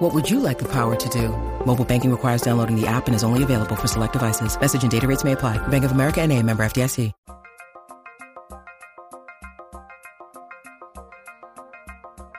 [0.00, 1.28] What would you like the power to do?
[1.66, 4.58] Mobile banking requires downloading the app and is only available for select devices.
[4.58, 5.58] Message and data rates may apply.
[5.68, 7.12] Bank of America and a member FDIC.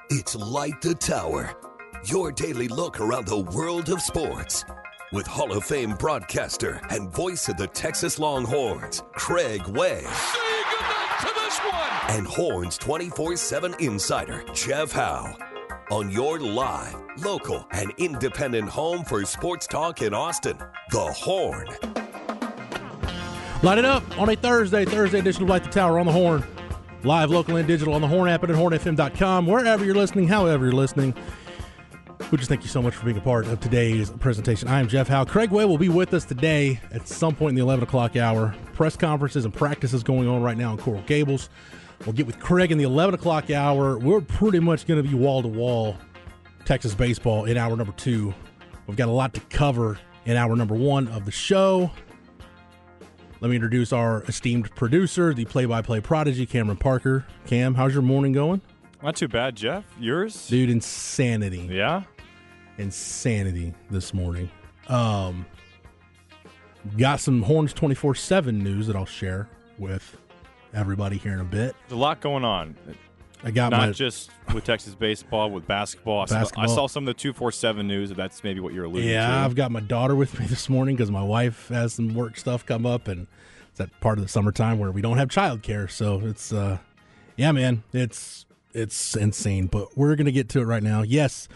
[0.10, 1.52] It's Light the Tower,
[2.06, 4.66] your daily look around the world of sports.
[5.14, 10.02] With Hall of Fame broadcaster and voice of the Texas Longhorns, Craig Way.
[10.02, 12.18] Say goodnight to this one.
[12.18, 15.51] And Horns 24 7 insider, Jeff Howe.
[15.92, 20.58] On your live, local, and independent home for sports talk in Austin,
[20.90, 21.68] The Horn.
[23.62, 26.46] Light it up on a Thursday, Thursday edition of Light the Tower on the Horn.
[27.04, 29.46] Live, local, and digital on the Horn app and at hornfm.com.
[29.46, 31.14] Wherever you're listening, however you're listening.
[32.32, 34.70] We just thank you so much for being a part of today's presentation.
[34.70, 35.26] I am Jeff Howe.
[35.26, 38.56] Craig Way will be with us today at some point in the 11 o'clock hour.
[38.76, 41.50] Press conferences and practices going on right now in Coral Gables.
[42.06, 43.98] We'll get with Craig in the 11 o'clock hour.
[43.98, 45.98] We're pretty much going to be wall to wall
[46.66, 48.34] Texas baseball in hour number two.
[48.88, 51.92] We've got a lot to cover in hour number one of the show.
[53.40, 57.26] Let me introduce our esteemed producer, the play by play prodigy, Cameron Parker.
[57.46, 58.62] Cam, how's your morning going?
[59.02, 59.84] Not too bad, Jeff.
[60.00, 60.48] Yours?
[60.48, 61.68] Dude, insanity.
[61.72, 62.04] Yeah.
[62.78, 64.50] Insanity this morning.
[64.88, 65.46] Um
[66.98, 70.18] got some Horns 24/7 news that I'll share with
[70.74, 71.76] everybody here in a bit.
[71.88, 72.76] There's a lot going on.
[73.44, 76.22] I got Not my just with Texas baseball, with basketball.
[76.22, 76.64] I saw- Basketball.
[76.64, 78.12] I saw some of the 247 news.
[78.12, 79.34] If that's maybe what you're alluding Yeah, to.
[79.34, 82.66] I've got my daughter with me this morning because my wife has some work stuff
[82.66, 83.26] come up, and
[83.70, 85.90] it's that part of the summertime where we don't have childcare.
[85.90, 86.78] So it's, uh,
[87.36, 89.66] yeah, man, it's it's insane.
[89.68, 91.02] But we're gonna get to it right now.
[91.02, 91.48] Yes,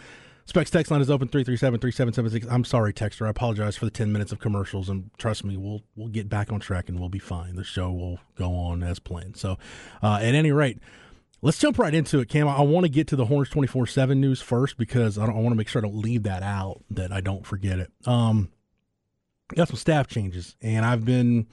[0.46, 2.46] Specs text line is open 337-3776.
[2.48, 3.26] I'm sorry, Texter.
[3.26, 6.52] I apologize for the 10 minutes of commercials, and trust me, we'll we'll get back
[6.52, 7.56] on track and we'll be fine.
[7.56, 9.36] The show will go on as planned.
[9.36, 9.58] So,
[10.02, 10.78] uh, at any rate.
[11.42, 12.48] Let's jump right into it, Cam.
[12.48, 15.50] I want to get to the Horns 24 7 news first because I, I want
[15.50, 17.92] to make sure I don't leave that out, that I don't forget it.
[18.06, 18.50] Um,
[19.54, 21.46] got some staff changes, and I've been,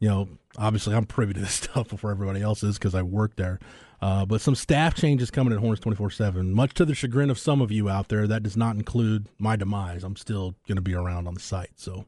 [0.00, 0.28] you know,
[0.58, 3.58] obviously I'm privy to this stuff before everybody else is because I work there.
[4.02, 6.52] Uh, but some staff changes coming at Horns 24 7.
[6.52, 9.54] Much to the chagrin of some of you out there, that does not include my
[9.54, 10.02] demise.
[10.02, 11.70] I'm still going to be around on the site.
[11.76, 12.04] So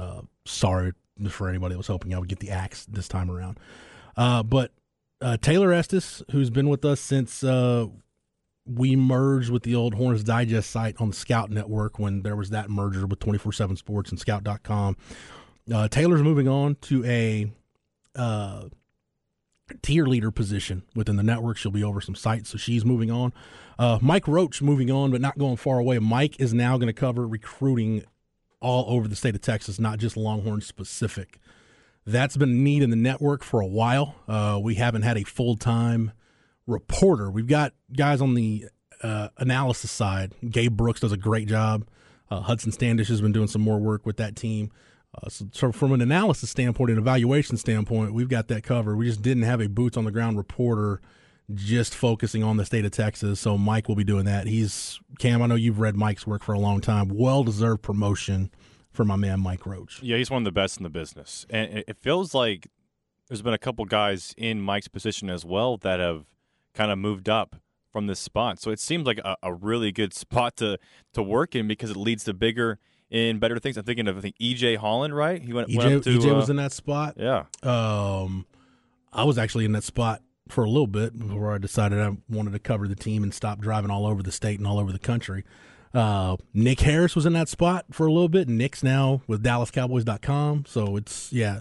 [0.00, 0.92] uh, sorry
[1.28, 3.58] for anybody that was hoping I would get the axe this time around.
[4.16, 4.70] Uh, but
[5.20, 7.86] uh, Taylor Estes, who's been with us since uh,
[8.64, 12.50] we merged with the old Horns Digest site on the Scout Network when there was
[12.50, 14.96] that merger with 24 7 Sports and Scout.com.
[15.72, 17.50] Uh, Taylor's moving on to a
[18.14, 18.68] uh,
[19.80, 21.56] tier leader position within the network.
[21.56, 23.32] She'll be over some sites, so she's moving on.
[23.78, 25.98] Uh, Mike Roach moving on, but not going far away.
[25.98, 28.04] Mike is now going to cover recruiting
[28.60, 31.38] all over the state of Texas, not just Longhorn specific.
[32.06, 34.16] That's been a need in the network for a while.
[34.26, 36.12] Uh, we haven't had a full time
[36.66, 37.30] reporter.
[37.30, 38.66] We've got guys on the
[39.02, 40.32] uh, analysis side.
[40.48, 41.86] Gabe Brooks does a great job.
[42.30, 44.70] Uh, Hudson Standish has been doing some more work with that team.
[45.14, 48.96] Uh, so, so, from an analysis standpoint and evaluation standpoint, we've got that covered.
[48.96, 51.00] We just didn't have a boots on the ground reporter
[51.54, 53.40] just focusing on the state of Texas.
[53.40, 54.46] So Mike will be doing that.
[54.46, 55.42] He's Cam.
[55.42, 57.08] I know you've read Mike's work for a long time.
[57.08, 58.50] Well deserved promotion
[58.90, 60.02] for my man Mike Roach.
[60.02, 61.46] Yeah, he's one of the best in the business.
[61.50, 62.68] And it- feels like
[63.28, 66.26] there's been a couple guys in Mike's position as well that have
[66.74, 67.56] kind of moved up
[67.90, 68.60] from this spot.
[68.60, 70.78] So it seems like a, a really good spot to
[71.12, 72.78] to work in because it leads to bigger
[73.12, 73.76] and better things.
[73.76, 75.40] I'm thinking of I think EJ Holland, right?
[75.40, 77.14] He went, went up to EJ uh, was in that spot.
[77.18, 77.44] Yeah.
[77.62, 78.46] Um,
[79.12, 82.52] I was actually in that spot for a little bit before I decided I wanted
[82.52, 84.98] to cover the team and stop driving all over the state and all over the
[84.98, 85.44] country.
[85.94, 88.48] Uh, Nick Harris was in that spot for a little bit.
[88.48, 90.64] Nick's now with DallasCowboys.com.
[90.66, 91.60] So it's, yeah.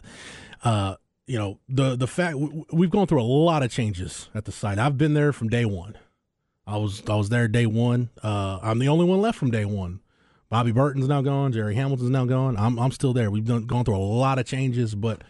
[0.64, 0.96] Uh,
[1.28, 4.52] you know, the, the fact w- we've gone through a lot of changes at the
[4.52, 4.80] site.
[4.80, 5.98] I've been there from day one.
[6.66, 8.10] I was, I was there day one.
[8.24, 10.00] Uh, I'm the only one left from day one.
[10.52, 11.54] Bobby Burton's now gone.
[11.54, 12.58] Jerry Hamilton's now gone.
[12.58, 13.32] I'm, I'm still there.
[13.32, 15.24] We've done, gone through a lot of changes, but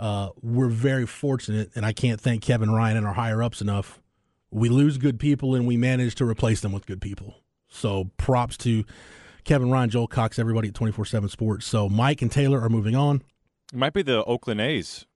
[0.00, 4.00] uh, we're very fortunate, and I can't thank Kevin Ryan and our higher ups enough.
[4.50, 7.36] We lose good people, and we manage to replace them with good people.
[7.68, 8.84] So props to
[9.44, 11.66] Kevin Ryan, Joel Cox, everybody at 24 7 Sports.
[11.66, 13.22] So Mike and Taylor are moving on.
[13.72, 15.06] It might be the Oakland A's.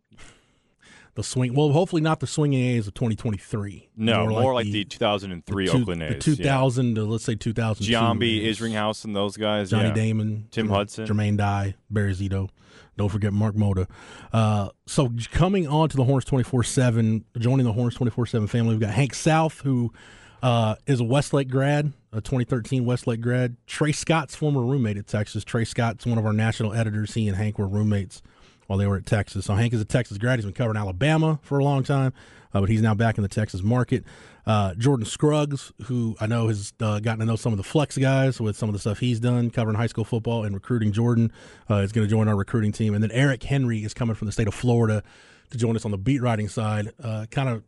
[1.19, 1.53] The swing.
[1.53, 3.91] Well, hopefully not the swinging A's of 2023.
[3.97, 6.23] No, more, more like, like, the, 2003 the two, Oakland A's.
[6.23, 6.95] 2000 yeah.
[6.95, 7.93] to let's say 2002.
[7.93, 9.71] Giambi, Isringhausen, and those guys.
[9.71, 9.95] Johnny yeah.
[9.95, 12.51] Damon, Tim Hudson, Jermaine Dye, Barry Zito.
[12.97, 13.89] Don't forget Mark Mota.
[14.33, 18.75] Uh, so coming on to the Horns 24 7, joining the Horns 24 7 family,
[18.75, 19.93] we've got Hank South, who
[20.41, 23.57] uh, is a Westlake grad, a 2013 Westlake grad.
[23.67, 25.43] Trey Scott's former roommate at Texas.
[25.43, 27.15] Trey Scott's one of our national editors.
[27.15, 28.23] He and Hank were roommates
[28.69, 29.47] while they were at Texas.
[29.47, 30.39] So Hank is a Texas grad.
[30.39, 32.13] He's been covering Alabama for a long time,
[32.55, 34.05] uh, but he's now back in the Texas market.
[34.47, 37.99] Uh, Jordan Scruggs, who I know has uh, gotten to know some of the flex
[37.99, 41.33] guys with some of the stuff he's done covering high school football and recruiting Jordan,
[41.71, 42.95] uh, is going to join our recruiting team.
[42.95, 45.03] And then Eric Henry is coming from the state of Florida
[45.51, 47.63] to join us on the beat writing side, uh, kind of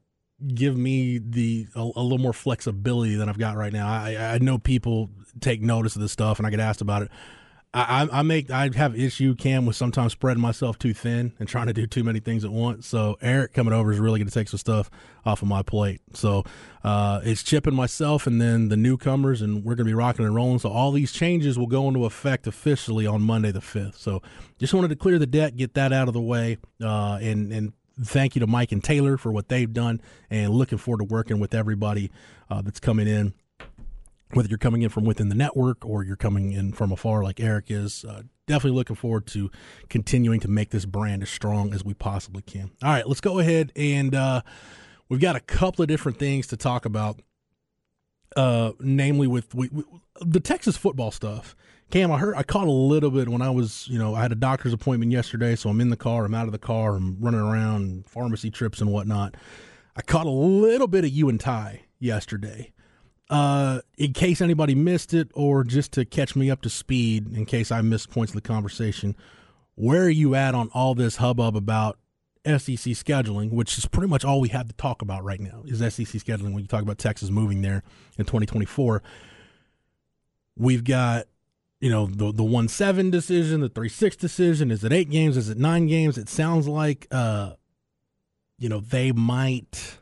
[0.55, 3.89] give me the a, a, little more flexibility than I've got right now.
[3.89, 5.11] I, I know people
[5.41, 7.11] take notice of this stuff, and I get asked about it.
[7.73, 11.69] I, I make I have issue Cam with sometimes spreading myself too thin and trying
[11.69, 12.89] to do too many things at once.
[12.89, 14.91] So Eric coming over is really going to take some stuff
[15.25, 16.01] off of my plate.
[16.13, 16.43] So
[16.83, 20.35] uh, it's chipping myself and then the newcomers, and we're going to be rocking and
[20.35, 20.59] rolling.
[20.59, 23.99] So all these changes will go into effect officially on Monday the fifth.
[23.99, 24.21] So
[24.59, 27.73] just wanted to clear the deck, get that out of the way, uh, and and
[28.03, 31.39] thank you to Mike and Taylor for what they've done, and looking forward to working
[31.39, 32.11] with everybody
[32.51, 33.33] uh, that's coming in
[34.33, 37.41] whether you're coming in from within the network or you're coming in from afar like
[37.41, 39.51] Eric is, uh, definitely looking forward to
[39.89, 42.71] continuing to make this brand as strong as we possibly can.
[42.83, 44.43] All right, let's go ahead and uh,
[45.09, 47.21] we've got a couple of different things to talk about,
[48.37, 49.85] uh, namely with we, we,
[50.21, 51.55] the Texas football stuff.
[51.91, 54.31] Cam, I heard I caught a little bit when I was, you know, I had
[54.31, 57.17] a doctor's appointment yesterday, so I'm in the car, I'm out of the car, I'm
[57.21, 59.37] running around, pharmacy trips and whatnot.
[59.97, 62.73] I caught a little bit of you and Ty yesterday
[63.31, 67.47] uh, in case anybody missed it, or just to catch me up to speed, in
[67.47, 69.17] case I missed points of the conversation,
[69.77, 71.97] where are you at on all this hubbub about
[72.45, 75.79] SEC scheduling, which is pretty much all we have to talk about right now, is
[75.79, 77.85] SEC scheduling when you talk about Texas moving there
[78.19, 79.01] in 2024.
[80.57, 81.27] We've got,
[81.81, 84.73] you know, the the one seven decision, the three six decision.
[84.73, 85.37] Is it eight games?
[85.37, 86.19] Is it nine games?
[86.19, 87.53] It sounds like, uh,
[88.59, 90.00] you know, they might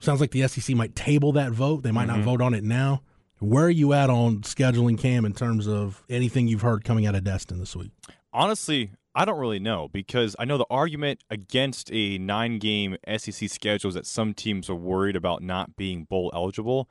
[0.00, 1.82] Sounds like the SEC might table that vote.
[1.82, 2.18] They might mm-hmm.
[2.18, 3.02] not vote on it now.
[3.38, 7.14] Where are you at on scheduling Cam in terms of anything you've heard coming out
[7.14, 7.90] of Destin this week?
[8.32, 13.48] Honestly, I don't really know because I know the argument against a nine game SEC
[13.48, 16.88] schedule is that some teams are worried about not being bowl eligible.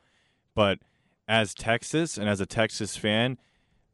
[0.55, 0.79] But
[1.27, 3.37] as Texas and as a Texas fan,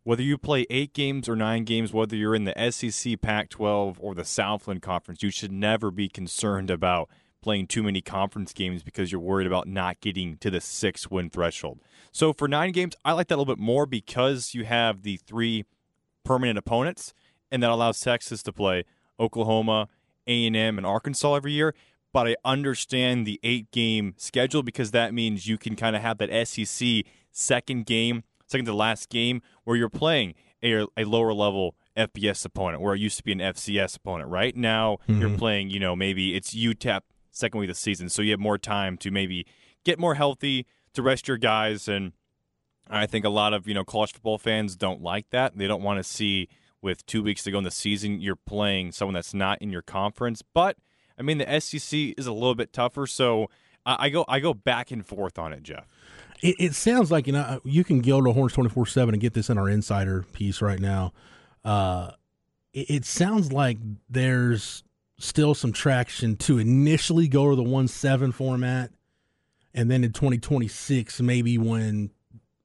[0.03, 3.97] whether you play eight games or nine games, whether you're in the SEC, Pac 12,
[3.99, 7.09] or the Southland Conference, you should never be concerned about
[7.45, 11.29] playing too many conference games because you're worried about not getting to the six win
[11.29, 11.79] threshold.
[12.11, 15.17] So for nine games, I like that a little bit more because you have the
[15.17, 15.63] three
[16.23, 17.13] permanent opponents,
[17.51, 18.83] and that allows Texas to play
[19.19, 19.89] Oklahoma,
[20.25, 21.75] A&M, and Arkansas every year.
[22.11, 26.17] But I understand the eight game schedule because that means you can kind of have
[26.17, 30.33] that SEC second game, second to last game, where you're playing
[30.63, 34.31] a, a lower level FBS opponent, where it used to be an FCS opponent.
[34.31, 35.21] Right now, mm-hmm.
[35.21, 37.01] you're playing, you know, maybe it's UTEP
[37.35, 38.09] second week of the season.
[38.09, 39.45] So you have more time to maybe
[39.83, 41.87] get more healthy, to rest your guys.
[41.87, 42.13] And
[42.89, 45.57] I think a lot of, you know, college football fans don't like that.
[45.57, 46.49] They don't want to see
[46.81, 49.81] with two weeks to go in the season, you're playing someone that's not in your
[49.81, 50.41] conference.
[50.53, 50.77] But
[51.17, 53.07] I mean, the SEC is a little bit tougher.
[53.07, 53.49] So
[53.85, 55.85] I, go I go back and forth on it, Jeff.
[56.41, 59.21] It, it, sounds like you know you can go to Horns twenty four seven and
[59.21, 61.13] get this in our insider piece right now.
[61.63, 62.11] Uh,
[62.73, 63.77] it, it sounds like
[64.09, 64.83] there's
[65.17, 68.91] still some traction to initially go to the 1 7 format.
[69.73, 72.11] And then in 2026, maybe when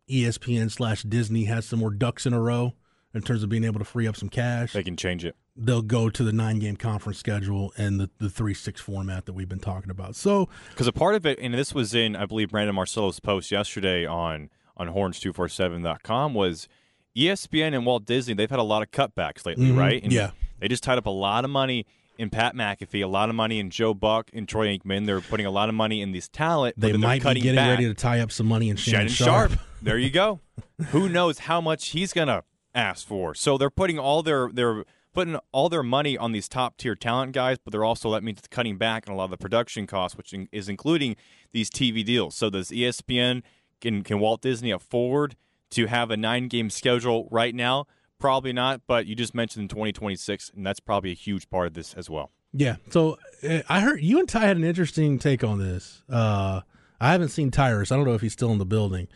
[0.09, 2.75] ESPN slash Disney has some more ducks in a row
[3.13, 5.37] in terms of being able to free up some cash, they can change it.
[5.57, 9.33] They'll go to the nine game conference schedule and the, the 3 6 format that
[9.33, 10.17] we've been talking about.
[10.17, 13.51] So, because a part of it, and this was in, I believe, Brandon Marcello's post
[13.51, 16.69] yesterday on, on horns247.com, was
[17.17, 19.79] ESPN and Walt Disney, they've had a lot of cutbacks lately, mm-hmm.
[19.79, 20.03] right?
[20.03, 20.31] And yeah.
[20.61, 21.87] They just tied up a lot of money
[22.21, 25.07] in Pat McAfee, a lot of money in Joe Buck and Troy Aikman.
[25.07, 26.79] They're putting a lot of money in this talent.
[26.79, 27.71] They might be getting back.
[27.71, 29.53] ready to tie up some money in Shannon, Sharpe.
[29.53, 29.61] Sharpe.
[29.81, 30.41] There you go.
[30.91, 33.35] Who knows how much he's gonna ask for?
[33.35, 34.85] So they're putting all their their
[35.15, 38.43] putting all their money on these top tier talent guys, but they're also that means
[38.51, 41.17] cutting back on a lot of the production costs, which is including
[41.53, 42.35] these TV deals.
[42.35, 43.43] So does ESPN
[43.81, 45.37] can can Walt Disney afford
[45.71, 47.87] to have a nine game schedule right now?
[48.21, 51.75] Probably not, but you just mentioned in 2026, and that's probably a huge part of
[51.75, 52.31] this as well.
[52.53, 52.77] Yeah.
[52.91, 56.03] So uh, I heard you and Ty had an interesting take on this.
[56.09, 56.61] Uh,
[57.01, 57.91] I haven't seen Tyrus.
[57.91, 59.09] I don't know if he's still in the building,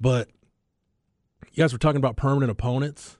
[0.00, 0.28] but
[1.52, 3.18] you guys were talking about permanent opponents.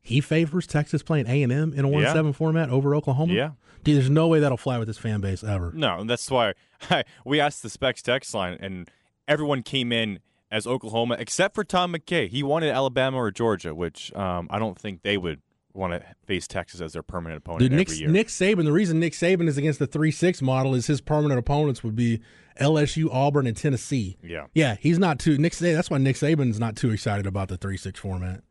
[0.00, 2.12] he favors Texas playing A and M in a one Yeah.
[2.14, 3.32] seven format over Oklahoma.
[3.34, 3.50] Yeah.
[3.84, 5.70] dude, there's no way that'll fly with this fan base ever.
[5.74, 6.54] No, and that's why
[7.26, 8.88] we asked the Specs text line, and
[9.26, 12.28] everyone came in as Oklahoma, except for Tom McKay.
[12.28, 15.42] He wanted Alabama or Georgia, which um, I don't think they would
[15.74, 18.08] want to face Texas as their permanent opponent Dude, every Nick, year.
[18.08, 18.64] Nick Saban.
[18.64, 21.96] The reason Nick Saban is against the three six model is his permanent opponents would
[21.96, 22.20] be
[22.60, 24.16] LSU, Auburn, and Tennessee.
[24.22, 24.46] Yeah.
[24.54, 24.76] yeah.
[24.80, 25.54] He's not too Nick.
[25.54, 28.42] That's why Nick Saban's not too excited about the three six format.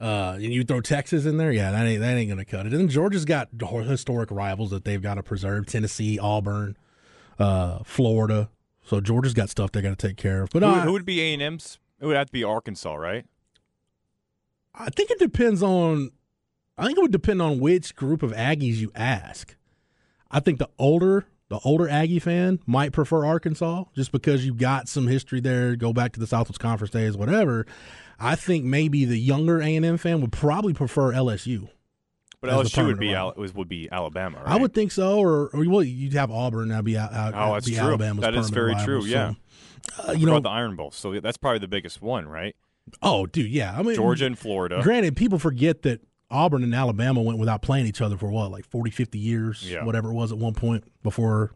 [0.00, 2.72] Uh, and you throw Texas in there, yeah, that ain't that ain't gonna cut it.
[2.72, 3.48] And Georgia's got
[3.84, 6.76] historic rivals that they've got to preserve: Tennessee, Auburn,
[7.38, 8.50] uh, Florida.
[8.92, 10.50] So Georgia's got stuff they got to take care of.
[10.50, 11.78] But who, I- who would be A and M's?
[11.98, 13.24] It would have to be Arkansas, right?
[14.74, 16.10] I think it depends on.
[16.76, 19.56] I think it would depend on which group of Aggies you ask.
[20.30, 24.88] I think the older the older Aggie fan might prefer Arkansas just because you got
[24.88, 25.74] some history there.
[25.74, 27.66] Go back to the Southwest Conference days, whatever.
[28.20, 31.70] I think maybe the younger A and M fan would probably prefer LSU.
[32.42, 34.48] But LSU would be Al- was, would be Alabama, right?
[34.48, 36.68] I would think so, or, or well, you'd have Auburn.
[36.68, 37.84] That'd be, out, out, Oh, that's be true.
[37.84, 39.34] Alabama's That is very rival, true, yeah.
[39.96, 42.54] So, uh, you know, about the Iron Bowl, so that's probably the biggest one, right?
[43.00, 43.72] oh, dude, yeah.
[43.78, 44.80] I mean, Georgia and Florida.
[44.82, 46.00] Granted, people forget that
[46.32, 49.84] Auburn and Alabama went without playing each other for what, like 40, 50 years, Yeah.
[49.84, 51.52] whatever it was at one point before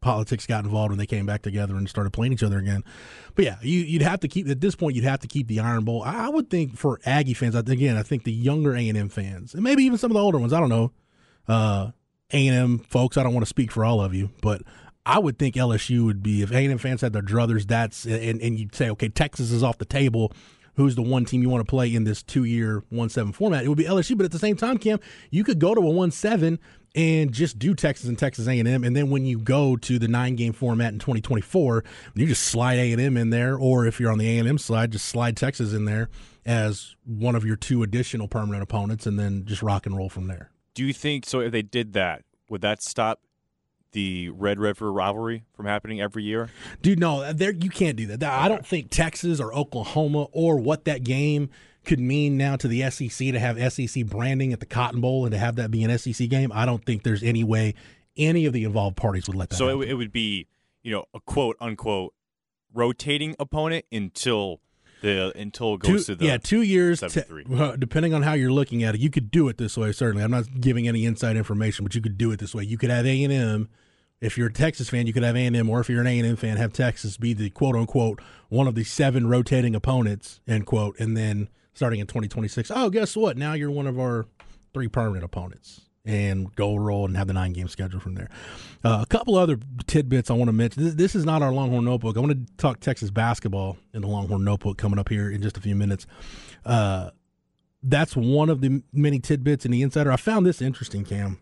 [0.00, 2.84] politics got involved when they came back together and started playing each other again.
[3.34, 4.96] But yeah, you, you'd have to keep at this point.
[4.96, 6.02] You'd have to keep the Iron Bowl.
[6.02, 8.98] I, I would think for Aggie fans, I, again, I think the younger A and
[8.98, 10.52] M fans, and maybe even some of the older ones.
[10.52, 10.92] I don't know,
[11.46, 11.90] uh,
[12.32, 13.16] A and M folks.
[13.16, 14.62] I don't want to speak for all of you, but
[15.06, 17.66] I would think LSU would be if A and M fans had their druthers.
[17.66, 20.32] That's and and you'd say, okay, Texas is off the table.
[20.78, 23.64] Who's the one team you want to play in this two-year one-seven format?
[23.64, 25.90] It would be LSU, but at the same time, Cam, you could go to a
[25.90, 26.60] one-seven
[26.94, 30.52] and just do Texas and Texas A&M, and then when you go to the nine-game
[30.52, 31.82] format in 2024,
[32.14, 35.36] you just slide A&M in there, or if you're on the A&M side, just slide
[35.36, 36.08] Texas in there
[36.46, 40.28] as one of your two additional permanent opponents, and then just rock and roll from
[40.28, 40.52] there.
[40.74, 41.40] Do you think so?
[41.40, 43.20] If they did that, would that stop
[43.92, 46.50] the Red River rivalry from happening every year?
[46.82, 48.22] Dude, no, there you can't do that.
[48.22, 51.50] I don't think Texas or Oklahoma or what that game
[51.84, 55.32] could mean now to the SEC to have SEC branding at the Cotton Bowl and
[55.32, 56.52] to have that be an SEC game.
[56.52, 57.74] I don't think there's any way
[58.16, 59.56] any of the involved parties would let that.
[59.56, 59.88] So it, happen.
[59.88, 60.46] it would be,
[60.82, 62.12] you know, a quote unquote
[62.74, 64.60] rotating opponent until
[65.00, 67.00] the until it goes two, to the yeah, two years.
[67.00, 67.44] te- three.
[67.48, 69.92] well, depending on how you're looking at it, you could do it this way.
[69.92, 72.64] Certainly, I'm not giving any inside information, but you could do it this way.
[72.64, 73.68] You could have A and M.
[74.20, 76.06] If you're a Texas fan, you could have A and M, or if you're an
[76.06, 79.74] A and M fan, have Texas be the quote unquote one of the seven rotating
[79.74, 80.40] opponents.
[80.48, 80.98] End quote.
[80.98, 83.36] And then starting in 2026, oh, guess what?
[83.36, 84.26] Now you're one of our
[84.74, 85.82] three permanent opponents.
[86.08, 88.30] And go roll and have the nine game schedule from there.
[88.82, 90.82] Uh, a couple other tidbits I want to mention.
[90.82, 92.16] This, this is not our Longhorn Notebook.
[92.16, 95.58] I want to talk Texas basketball in the Longhorn Notebook coming up here in just
[95.58, 96.06] a few minutes.
[96.64, 97.10] Uh,
[97.82, 100.10] that's one of the many tidbits in the insider.
[100.10, 101.40] I found this interesting, Cam.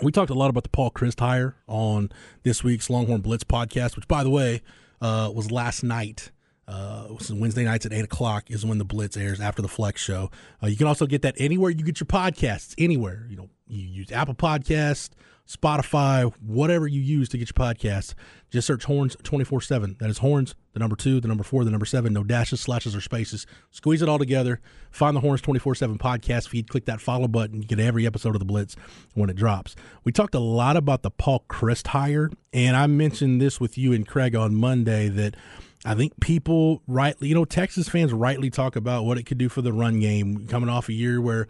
[0.00, 2.10] We talked a lot about the Paul Chryst hire on
[2.44, 4.62] this week's Longhorn Blitz podcast, which, by the way,
[5.00, 6.30] uh, was last night.
[6.68, 10.02] Uh, was Wednesday nights at eight o'clock is when the Blitz airs after the Flex
[10.02, 10.30] show.
[10.60, 12.74] Uh, you can also get that anywhere you get your podcasts.
[12.76, 15.10] Anywhere you know, you use Apple Podcast,
[15.48, 18.14] Spotify, whatever you use to get your podcasts.
[18.50, 19.94] Just search Horns twenty four seven.
[20.00, 22.12] That is Horns, the number two, the number four, the number seven.
[22.12, 23.46] No dashes, slashes, or spaces.
[23.70, 24.60] Squeeze it all together.
[24.90, 26.68] Find the Horns twenty four seven podcast feed.
[26.68, 27.62] Click that follow button.
[27.62, 28.74] You get every episode of the Blitz
[29.14, 29.76] when it drops.
[30.02, 33.92] We talked a lot about the Paul Chryst hire, and I mentioned this with you
[33.92, 35.36] and Craig on Monday that.
[35.84, 39.48] I think people rightly, you know, Texas fans rightly talk about what it could do
[39.48, 41.46] for the run game coming off a year where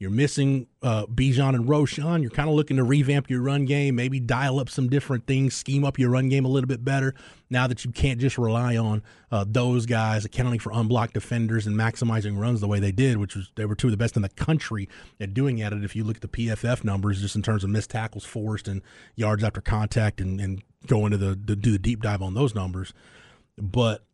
[0.00, 2.22] you're missing uh, Bijan and Roschon.
[2.22, 5.54] You're kind of looking to revamp your run game, maybe dial up some different things,
[5.54, 7.14] scheme up your run game a little bit better
[7.50, 11.76] now that you can't just rely on uh, those guys accounting for unblocked defenders and
[11.76, 14.22] maximizing runs the way they did, which was they were two of the best in
[14.22, 14.88] the country
[15.20, 15.84] at doing at it.
[15.84, 18.80] If you look at the PFF numbers, just in terms of missed tackles forced and
[19.16, 22.54] yards after contact and, and go into the, the do the deep dive on those
[22.54, 22.94] numbers.
[23.56, 24.04] But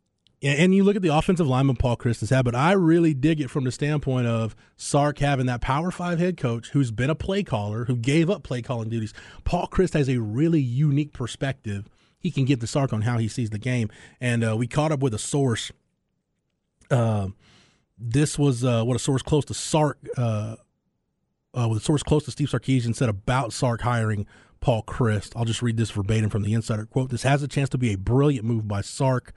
[0.43, 3.41] and you look at the offensive lineman Paul Chryst has had, but I really dig
[3.41, 7.15] it from the standpoint of Sark having that Power Five head coach who's been a
[7.15, 9.15] play caller, who gave up play calling duties.
[9.45, 11.89] Paul Chryst has a really unique perspective.
[12.19, 13.89] He can give the Sark on how he sees the game,
[14.21, 15.73] and uh, we caught up with a source.
[16.91, 17.29] Uh,
[17.99, 20.57] this was uh, what a source close to Sark, uh,
[21.59, 24.27] uh, with a source close to Steve Sarkisian said about Sark hiring
[24.67, 25.33] Paul Chryst.
[25.37, 27.11] I'll just read this verbatim from the insider quote.
[27.11, 29.33] This has a chance to be a brilliant move by Sark.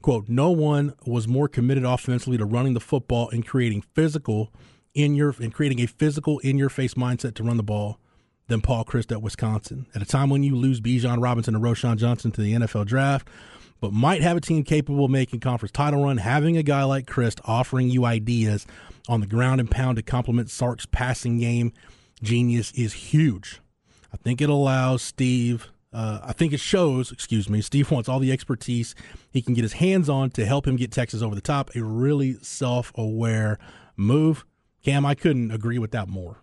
[0.00, 4.50] Quote, no one was more committed offensively to running the football and creating physical
[4.94, 7.98] in your and creating a physical in your face mindset to run the ball
[8.46, 9.84] than Paul Chryst at Wisconsin.
[9.94, 13.28] At a time when you lose Bijan Robinson and Roschon Johnson to the NFL draft,
[13.78, 16.16] but might have a team capable of making conference title run.
[16.16, 18.66] Having a guy like Chryst offering you ideas
[19.06, 21.74] on the ground and pound to complement Sark's passing game
[22.22, 23.61] genius is huge.
[24.12, 25.70] I think it allows Steve.
[25.92, 28.94] Uh, I think it shows, excuse me, Steve wants all the expertise
[29.30, 31.74] he can get his hands on to help him get Texas over the top.
[31.76, 33.58] A really self aware
[33.96, 34.44] move.
[34.82, 36.38] Cam, I couldn't agree with that more.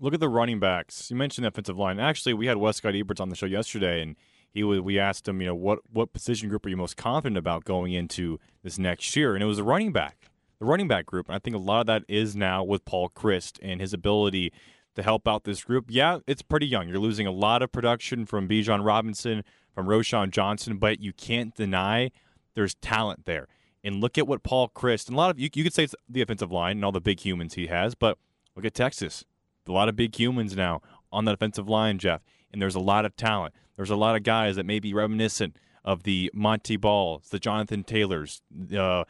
[0.00, 1.10] Look at the running backs.
[1.10, 2.00] You mentioned the offensive line.
[2.00, 4.16] Actually, we had Wescott Eberts on the show yesterday, and
[4.50, 7.38] he was, we asked him, you know, what what position group are you most confident
[7.38, 9.34] about going into this next year?
[9.34, 11.28] And it was the running back, the running back group.
[11.28, 14.52] And I think a lot of that is now with Paul Chryst and his ability
[14.94, 15.86] to help out this group.
[15.88, 16.88] Yeah, it's pretty young.
[16.88, 21.54] You're losing a lot of production from Bijan Robinson, from Roschon Johnson, but you can't
[21.54, 22.10] deny
[22.54, 23.48] there's talent there.
[23.82, 25.94] And look at what Paul Chryst and a lot of you, you could say it's
[26.08, 28.18] the offensive line and all the big humans he has, but
[28.56, 29.24] look at Texas
[29.68, 30.80] a lot of big humans now
[31.12, 32.22] on the defensive line, Jeff,
[32.52, 33.54] and there's a lot of talent.
[33.76, 37.84] There's a lot of guys that may be reminiscent of the Montee Balls, the Jonathan
[37.84, 38.42] Taylors.
[38.76, 39.04] Uh,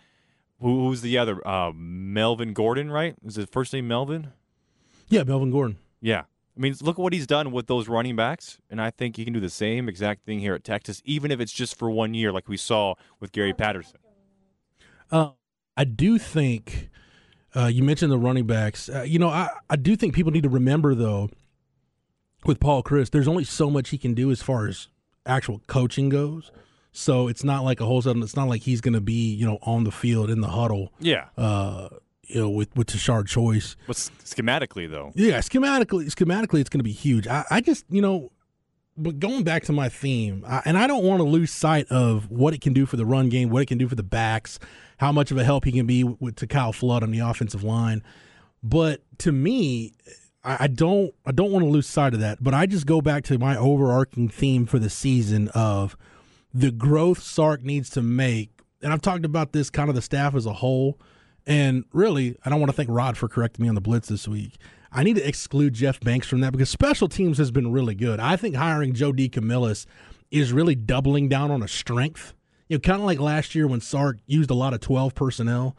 [0.61, 1.47] who, who's the other?
[1.47, 3.15] Uh, Melvin Gordon, right?
[3.25, 4.33] Is his first name Melvin?
[5.09, 5.79] Yeah, Melvin Gordon.
[6.01, 6.23] Yeah.
[6.57, 9.25] I mean, look at what he's done with those running backs, and I think he
[9.25, 12.15] can do the same exact thing here at Texas, even if it's just for one
[12.15, 13.99] year, like we saw with Gary Patterson.
[15.11, 15.31] Uh,
[15.77, 16.91] I do think
[17.57, 18.89] uh, you mentioned the running backs.
[18.89, 21.29] Uh, you know, I, I do think people need to remember, though,
[22.45, 24.89] with Paul Chryst, there's only so much he can do as far as
[25.27, 26.53] actual coaching goes.
[26.93, 28.23] So it's not like a whole sudden.
[28.23, 30.93] It's not like he's going to be, you know, on the field in the huddle.
[31.01, 31.27] Yeah.
[31.37, 31.89] Uh,
[32.29, 33.77] you know, with with Tashard Choice.
[33.87, 35.13] But schematically, though.
[35.15, 37.27] Yeah, schematically, schematically, it's going to be huge.
[37.27, 38.31] I, I just, you know,
[38.97, 42.31] but going back to my theme, I, and I don't want to lose sight of
[42.31, 44.59] what it can do for the run game, what it can do for the backs,
[44.99, 47.65] how much of a help he can be with, to Kyle Flood on the offensive
[47.65, 48.03] line.
[48.63, 49.95] But to me,
[50.45, 52.43] I, I don't I don't want to lose sight of that.
[52.43, 55.97] But I just go back to my overarching theme for the season of
[56.53, 58.51] the growth Sark needs to make.
[58.81, 61.01] And I've talked about this kind of the staff as a whole.
[61.47, 64.27] And really, I don't want to thank Rod for correcting me on the blitz this
[64.27, 64.57] week.
[64.91, 68.21] I need to exclude Jeff Banks from that because special teams has been really good.
[68.21, 69.87] I think hiring Joe DeCamillis
[70.31, 72.33] is really doubling down on a strength.
[72.69, 75.77] You know, kind of like last year when Sark used a lot of 12 personnel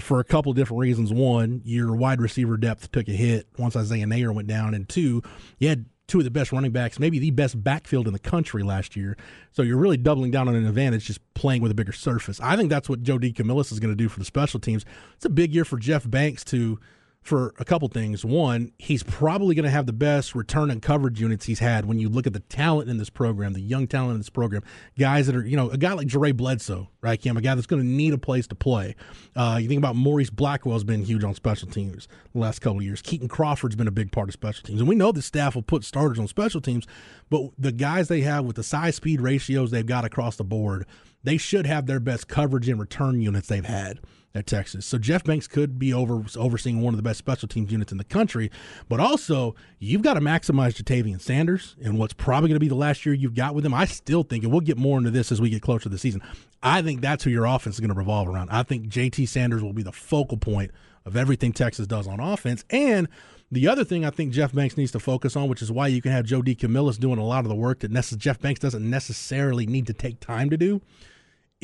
[0.00, 1.12] for a couple different reasons.
[1.12, 5.22] One, your wide receiver depth took a hit once Isaiah Neyor went down, and two,
[5.58, 8.62] you had two of the best running backs, maybe the best backfield in the country
[8.62, 9.16] last year.
[9.52, 12.40] So you're really doubling down on an advantage, just playing with a bigger surface.
[12.40, 14.84] I think that's what Joe DeCamillis is going to do for the special teams.
[15.14, 16.78] It's a big year for Jeff Banks to
[17.24, 18.22] for a couple things.
[18.22, 21.98] One, he's probably going to have the best return and coverage units he's had when
[21.98, 24.62] you look at the talent in this program, the young talent in this program.
[24.98, 27.38] Guys that are, you know, a guy like Jere Bledsoe, right, Cam?
[27.38, 28.94] A guy that's going to need a place to play.
[29.34, 32.84] Uh, you think about Maurice Blackwell's been huge on special teams the last couple of
[32.84, 33.00] years.
[33.00, 34.80] Keaton Crawford's been a big part of special teams.
[34.80, 36.86] And we know the staff will put starters on special teams,
[37.30, 40.84] but the guys they have with the size speed ratios they've got across the board,
[41.22, 43.98] they should have their best coverage and return units they've had
[44.34, 44.84] at Texas.
[44.84, 47.98] So Jeff Banks could be over overseeing one of the best special teams units in
[47.98, 48.50] the country,
[48.88, 52.74] but also you've got to maximize Ja'Tavion Sanders and what's probably going to be the
[52.74, 53.72] last year you've got with him.
[53.72, 55.98] I still think, and we'll get more into this as we get closer to the
[55.98, 56.20] season.
[56.62, 58.50] I think that's who your offense is going to revolve around.
[58.50, 60.72] I think JT Sanders will be the focal point
[61.04, 62.64] of everything Texas does on offense.
[62.70, 63.08] And
[63.52, 66.02] the other thing I think Jeff Banks needs to focus on, which is why you
[66.02, 69.66] can have Joe DeCamillis doing a lot of the work that Jeff Banks doesn't necessarily
[69.66, 70.80] need to take time to do,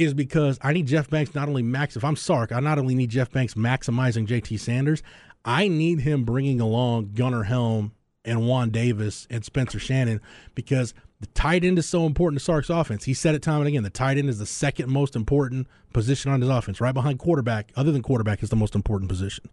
[0.00, 1.94] is because I need Jeff Banks not only max.
[1.94, 5.02] If I'm Sark, I not only need Jeff Banks maximizing JT Sanders,
[5.44, 7.92] I need him bringing along Gunnar Helm
[8.24, 10.20] and Juan Davis and Spencer Shannon
[10.54, 13.04] because the tight end is so important to Sark's offense.
[13.04, 13.82] He said it time and again.
[13.82, 17.70] The tight end is the second most important position on his offense, right behind quarterback.
[17.76, 19.50] Other than quarterback, is the most important position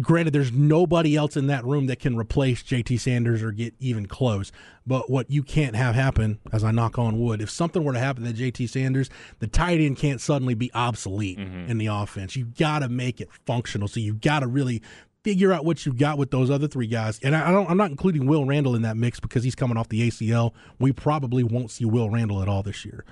[0.00, 4.06] granted, there's nobody else in that room that can replace JT Sanders or get even
[4.06, 4.50] close.
[4.86, 7.98] But what you can't have happen, as I knock on wood, if something were to
[7.98, 11.70] happen to JT Sanders, the tight end can't suddenly be obsolete mm-hmm.
[11.70, 12.36] in the offense.
[12.36, 13.86] You got to make it functional.
[13.86, 14.82] So you got to really
[15.24, 17.20] figure out what you got with those other three guys.
[17.22, 19.88] And I don't, I'm not including Will Randall in that mix because he's coming off
[19.88, 20.52] the ACL.
[20.78, 23.04] We probably won't see Will Randall at all this year.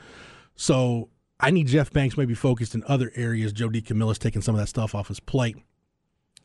[0.57, 3.53] So I need Jeff Banks maybe focused in other areas.
[3.53, 5.57] Joe DeCamillis taking some of that stuff off his plate.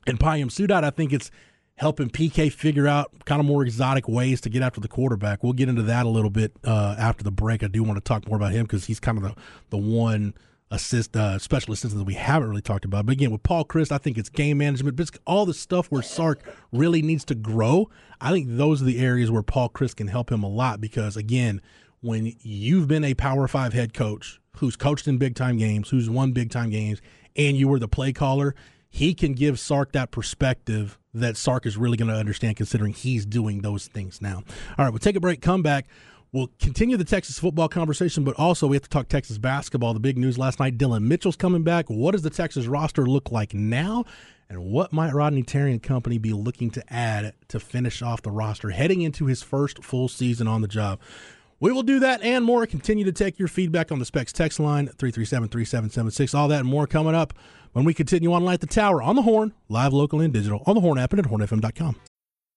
[0.07, 1.31] And Payam Saadat, I think it's
[1.77, 5.43] helping PK figure out kind of more exotic ways to get after the quarterback.
[5.43, 7.63] We'll get into that a little bit uh, after the break.
[7.63, 9.35] I do want to talk more about him because he's kind of the,
[9.71, 10.33] the one
[10.71, 13.05] assist uh, special assistant that we haven't really talked about.
[13.05, 16.01] But again, with Paul Chryst, I think it's game management, but all the stuff where
[16.01, 16.41] Sark
[16.71, 17.89] really needs to grow.
[18.21, 21.17] I think those are the areas where Paul Chryst can help him a lot because
[21.17, 21.61] again,
[22.01, 26.09] when you've been a Power Five head coach who's coached in big time games, who's
[26.09, 27.01] won big time games,
[27.35, 28.55] and you were the play caller,
[28.95, 33.25] he can give Sark that perspective that Sark is really going to understand considering he's
[33.25, 34.41] doing those things now.
[34.77, 35.87] All right, we'll take a break, come back.
[36.31, 39.93] We'll continue the Texas football conversation, but also we have to talk Texas basketball.
[39.93, 41.89] The big news last night Dylan Mitchell's coming back.
[41.89, 44.05] What does the Texas roster look like now?
[44.49, 48.31] And what might Rodney Terry and company be looking to add to finish off the
[48.31, 51.01] roster heading into his first full season on the job?
[51.59, 52.65] We will do that and more.
[52.65, 56.33] Continue to take your feedback on the Specs text line, 337 3776.
[56.33, 57.33] All that and more coming up
[57.71, 60.75] when we continue on Light the Tower on the Horn, live, local, and digital, on
[60.75, 61.95] the Horn app and at hornfm.com.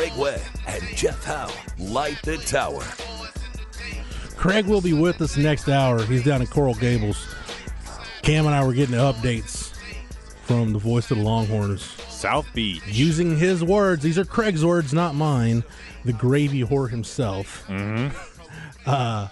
[0.00, 2.82] Craig Way and Jeff Howe light the tower.
[4.34, 6.02] Craig will be with us next hour.
[6.04, 7.22] He's down in Coral Gables.
[8.22, 9.76] Cam and I were getting updates
[10.44, 11.82] from the voice of the Longhorns.
[12.08, 12.82] South Beach.
[12.86, 15.64] Using his words, these are Craig's words, not mine.
[16.06, 17.66] The gravy whore himself.
[17.68, 18.16] Mm-hmm.
[18.86, 19.28] Uh,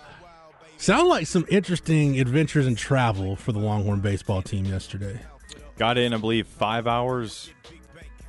[0.76, 5.18] sound like some interesting adventures and travel for the Longhorn baseball team yesterday.
[5.78, 7.50] Got in, I believe, five hours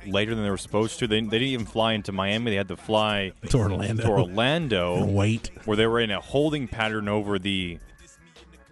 [0.06, 1.06] later than they were supposed to.
[1.06, 2.50] They, they didn't even fly into Miami.
[2.50, 4.02] They had to fly to Orlando.
[4.04, 5.04] To Orlando.
[5.04, 5.50] Wait.
[5.64, 7.78] Where they were in a holding pattern over the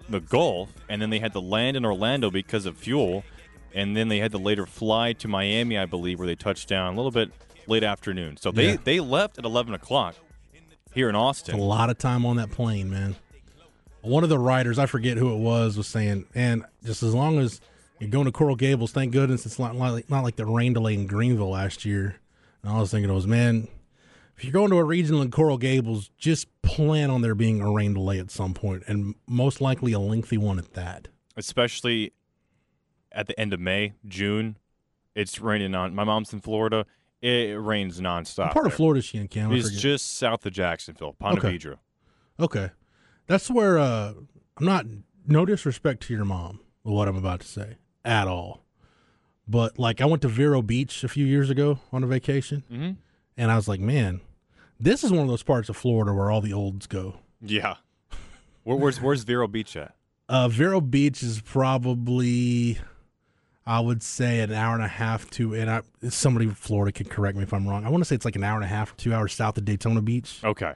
[0.09, 3.25] the Gulf, and then they had to land in Orlando because of fuel,
[3.75, 6.95] and then they had to later fly to Miami, I believe, where they touched down
[6.95, 7.31] a little bit
[7.67, 8.39] late afternoon.
[8.39, 8.77] So they, Yeah.
[8.83, 10.15] they left at 11 o'clock
[10.95, 11.59] here in Austin.
[11.59, 13.17] A lot of time on that plane, man.
[14.01, 17.39] One of the writers, I forget who it was, was saying, and just as long
[17.39, 17.61] as
[18.01, 20.95] you're going to Coral Gables, thank goodness it's not like, not like the rain delay
[20.95, 22.17] in Greenville last year.
[22.63, 23.69] And I was thinking, it was, man,
[24.37, 27.71] if you're going to a regional in Coral Gables, just plan on there being a
[27.71, 31.09] rain delay at some point, and most likely a lengthy one at that.
[31.37, 32.13] especially
[33.13, 34.57] at the end of May, June.
[35.15, 35.95] It's raining on.
[35.95, 36.87] My mom's in Florida.
[37.21, 38.47] It rains nonstop.
[38.47, 38.75] What part of.
[38.75, 39.53] Florida is she in, Cam?
[39.53, 41.57] It's just south of Jacksonville, Ponte Okay.
[41.59, 41.79] Vedra.
[42.39, 42.71] Okay.
[43.27, 44.13] That's where uh
[44.59, 44.87] I'm not
[45.27, 47.77] no disrespect to your mom what I'm about to say
[48.09, 48.65] at all.
[49.47, 52.97] But like I went to Vero Beach a few years ago on a vacation Mhm.
[53.37, 54.21] and I was like, man,
[54.81, 57.17] this is one of those parts of Florida where all the olds go.
[57.41, 57.77] Yeah.
[58.65, 59.95] Where, where's Where's Vero Beach at?
[60.29, 62.79] Uh Vero Beach is probably
[63.67, 67.07] I would say an hour and a half to and I somebody in Florida can
[67.09, 67.85] correct me if I'm wrong.
[67.87, 69.65] I want to say it's like an hour and a half 2 hours south of
[69.65, 70.41] Daytona Beach.
[70.45, 70.75] Okay.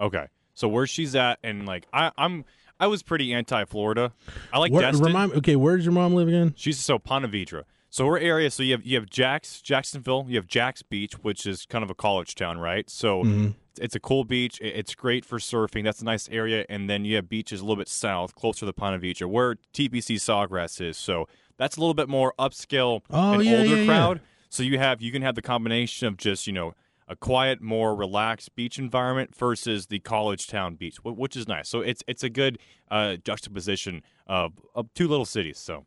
[0.00, 0.26] Okay.
[0.54, 2.44] So where she's at, and like I, I'm,
[2.78, 4.12] I was pretty anti-Florida.
[4.52, 5.06] I like Where, Destin.
[5.06, 6.54] remind okay, where's your mom live again?
[6.56, 7.62] She's so Ponte Vedra.
[7.90, 8.50] So her area.
[8.50, 10.26] So you have you have Jacks, Jacksonville.
[10.28, 12.88] You have Jacks Beach, which is kind of a college town, right?
[12.90, 13.54] So Mhm.
[13.80, 14.58] it's a cool beach.
[14.60, 15.84] It's great for surfing.
[15.84, 16.66] That's a nice area.
[16.68, 20.16] And then you have beaches a little bit south, closer to Ponte Vedra, where TPC
[20.16, 20.98] Sawgrass is.
[20.98, 23.86] So that's a little bit more upscale Oh, and yeah, older yeah, yeah.
[23.86, 24.20] crowd.
[24.50, 26.74] So you have you can have the combination of just you know
[27.08, 31.68] a quiet, more relaxed beach environment versus the college town beach, which is nice.
[31.68, 32.58] So it's it's a good
[32.90, 35.58] uh, juxtaposition of, of two little cities.
[35.58, 35.86] So.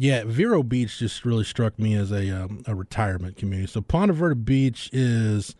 [0.00, 3.66] Yeah, Vero Beach just really struck me as a um, a retirement community.
[3.66, 5.56] So Ponte Vedra Beach is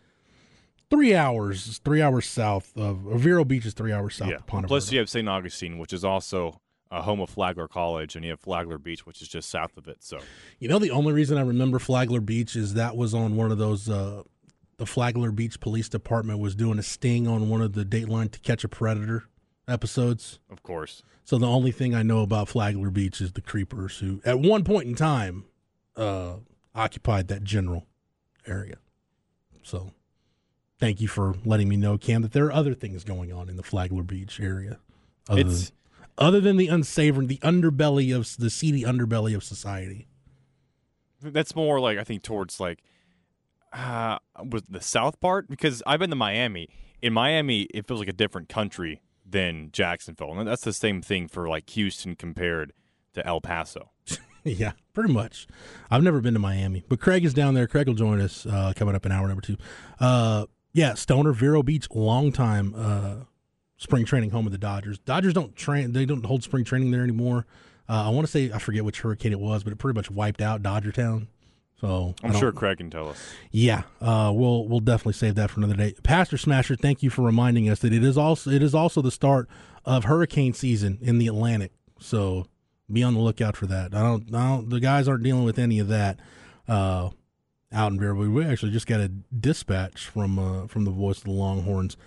[0.89, 4.35] three hours, three hours south of Vero Beach is three hours south yeah.
[4.35, 5.27] of Ponte Plus, you have St.
[5.27, 9.21] Augustine, which is also a home of Flagler College, and you have Flagler Beach, which
[9.21, 9.97] is just south of it.
[10.03, 10.19] So,
[10.59, 13.57] You know, the only reason I remember Flagler Beach is that was on one of
[13.57, 13.89] those.
[13.89, 14.23] Uh,
[14.79, 18.39] the Flagler Beach Police Department was doing a sting on one of the Dateline To
[18.39, 19.25] Catch a Predator
[19.67, 20.39] episodes.
[20.49, 24.21] of course, So the only thing I know about Flagler Beach is the creepers who,
[24.25, 25.43] at one point in time,
[25.97, 26.35] uh,
[26.73, 27.87] occupied that general
[28.47, 28.77] area.
[29.63, 29.91] So,
[30.79, 33.57] thank you for letting me know, Cam, that there are other things going on in
[33.57, 34.79] the Flagler Beach area,
[35.27, 35.75] other, it's than,
[36.17, 40.07] other than the unsavory, the underbelly of the seedy underbelly of society.
[41.21, 42.81] that's more like I think towards like
[43.73, 44.17] uh,
[44.49, 46.69] was the south part because I've been to Miami.
[47.01, 51.27] In Miami, it feels like a different country than Jacksonville, and that's the same thing
[51.27, 52.73] for like Houston compared
[53.13, 53.91] to El Paso.
[54.43, 55.47] yeah, pretty much.
[55.89, 57.67] I've never been to Miami, but Craig is down there.
[57.67, 59.57] Craig will join us uh, coming up in hour number two.
[59.99, 63.15] Uh, yeah, Stoner, Vero Beach, long time uh,
[63.77, 64.99] spring training home of the Dodgers.
[64.99, 67.45] Dodgers don't train; they don't hold spring training there anymore.
[67.87, 70.11] Uh, I want to say I forget which hurricane it was, but it pretty much
[70.11, 71.27] wiped out Dodger Town.
[71.81, 73.33] So I'm sure Craig can tell us.
[73.51, 75.93] yeah, uh, we'll we'll definitely save that for another day.
[76.03, 79.11] Pastor Smasher, thank you for reminding us that it is also it is also the
[79.11, 79.47] start
[79.85, 81.71] of hurricane season in the Atlantic.
[81.99, 82.47] So
[82.91, 83.93] be on the lookout for that.
[83.93, 86.19] I don't, I don't the guys aren't dealing with any of that.
[86.67, 87.11] Uh,
[87.71, 88.15] out in Vera.
[88.15, 91.97] We actually just got a dispatch from uh, from the voice of the Longhorns.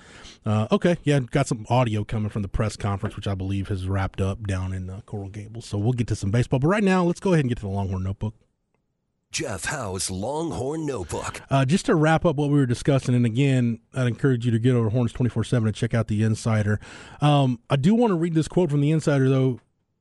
[0.44, 3.88] Uh, okay, yeah, got some audio coming from the press conference, which I believe has
[3.88, 5.66] wrapped up down in uh, Coral Gables.
[5.66, 6.58] So we'll get to some baseball.
[6.58, 8.34] But right now, let's go ahead and get to the Longhorn Notebook.
[9.32, 11.40] Jeff Howe's Longhorn Notebook.
[11.50, 14.58] Uh, just to wrap up what we were discussing, and again, I'd encourage you to
[14.58, 16.78] get over Horns 24 7 and check out The Insider.
[17.22, 19.58] Um, I do want to read this quote from The Insider, though,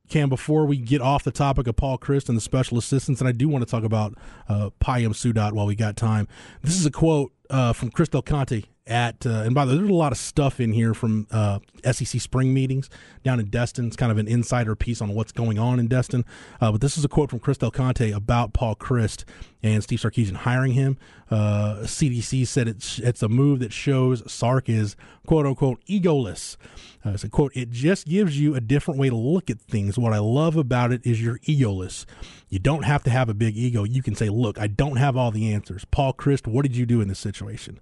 [0.10, 3.28] Cam, before we get off the topic of Paul Chryst and the special assistants, and
[3.28, 4.13] I do want to talk about
[4.50, 6.28] uh, Payam Saadat while we got time.
[6.62, 9.78] This is a quote uh, from Chris Del Conte at, uh, and by the way,
[9.78, 12.89] there's a lot of stuff in here from uh, SEC spring meetings
[13.24, 13.88] down in Destin.
[13.88, 16.26] It's kind of an insider piece on what's going on in Destin.
[16.60, 19.24] Uh, but this is a quote from Chris Del Conte about Paul Chryst
[19.63, 20.97] and Steve Sarkisian hiring him.
[21.30, 24.95] Uh, CDC said it's it's a move that shows Sark is
[25.26, 26.58] quote unquote egoless.
[27.04, 27.52] Uh, a quote.
[27.56, 29.97] It just gives you a different way to look at things.
[29.97, 32.06] What I love about it is you're egoless.
[32.50, 33.84] You don't have to have a big ego.
[33.84, 36.86] You can say, "Look, I don't have all the answers." Paul Chryst, what did you
[36.86, 37.80] do in this situation?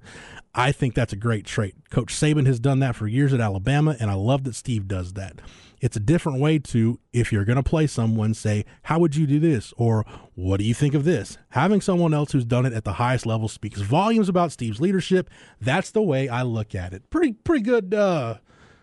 [0.53, 1.75] I think that's a great trait.
[1.89, 5.13] Coach Saban has done that for years at Alabama, and I love that Steve does
[5.13, 5.41] that.
[5.81, 9.25] It's a different way to, if you're going to play someone, say, How would you
[9.25, 9.73] do this?
[9.77, 11.37] Or what do you think of this?
[11.49, 15.29] Having someone else who's done it at the highest level speaks volumes about Steve's leadership.
[15.59, 17.09] That's the way I look at it.
[17.09, 18.37] Pretty, pretty good, uh,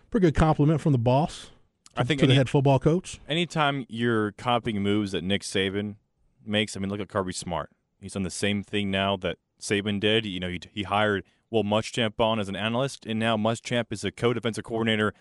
[0.09, 1.51] pretty good compliment from the boss.
[1.95, 3.19] I think to any, the head football coach.
[3.27, 5.95] Anytime you're copying moves that Nick Saban
[6.45, 7.71] makes, I mean, look at Kirby Smart.
[7.99, 10.25] He's done the same thing now that Saban did.
[10.25, 14.03] You know, he, he hired Will Muschamp on as an analyst, and now Muschamp is
[14.03, 15.13] a co-defensive coordinator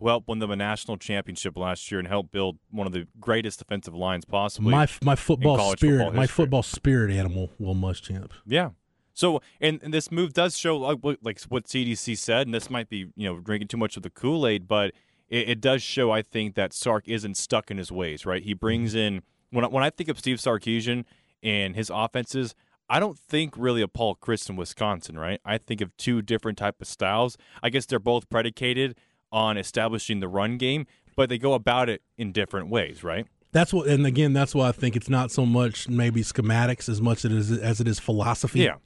[0.00, 3.06] who helped win them a national championship last year and helped build one of the
[3.20, 4.70] greatest defensive lines possibly.
[4.72, 8.30] My my football spirit, football my football spirit animal, Will Muschamp.
[8.46, 8.70] Yeah.
[9.12, 12.88] So, and, and, this move does show like, like what CDC said, and this might
[12.88, 14.92] be you know drinking too much of the Kool Aid, but
[15.28, 18.24] it, it, does show I think that Sark isn't stuck in his ways.
[18.24, 18.42] Right?
[18.42, 19.16] He brings mm-hmm.
[19.16, 21.04] in when I, when I think of Steve Sarkisian
[21.42, 22.54] and his offenses,
[22.88, 25.40] I don't think really of Paul Chryst in Wisconsin, right?
[25.44, 27.36] I think of two different type of styles.
[27.62, 28.96] I guess they're both predicated
[29.32, 33.26] on establishing the run game, but they go about it in different ways, right?
[33.52, 37.00] That's what, and again, that's why I think it's not so much maybe schematics as
[37.00, 38.60] much as as it is philosophy.
[38.60, 38.76] Yeah.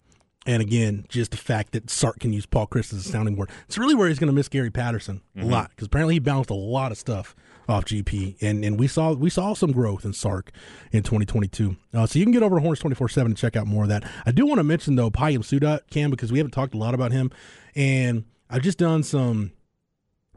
[0.47, 3.51] And again, just the fact that Sark can use Paul Chryst as a sounding board.
[3.67, 5.49] It's really where he's going to miss Gary Patterson mm-hmm.
[5.49, 7.35] a lot because apparently he bounced a lot of stuff
[7.69, 10.51] off GP, and and we saw we saw some growth in Sark
[10.93, 11.77] in 2022.
[11.93, 13.89] Uh, so you can get over to Horns 24 seven and check out more of
[13.89, 14.05] that.
[14.27, 16.95] I do want to mention though Payam Saadat Cam because we haven't talked a lot
[16.95, 17.31] about him,
[17.75, 19.53] and I've just done some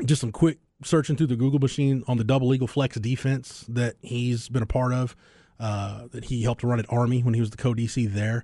[0.06, 3.96] just some quick searching through the Google machine on the double eagle flex defense that
[4.02, 5.16] he's been a part of.
[5.60, 8.44] Uh, that he helped run at Army when he was the co DC there.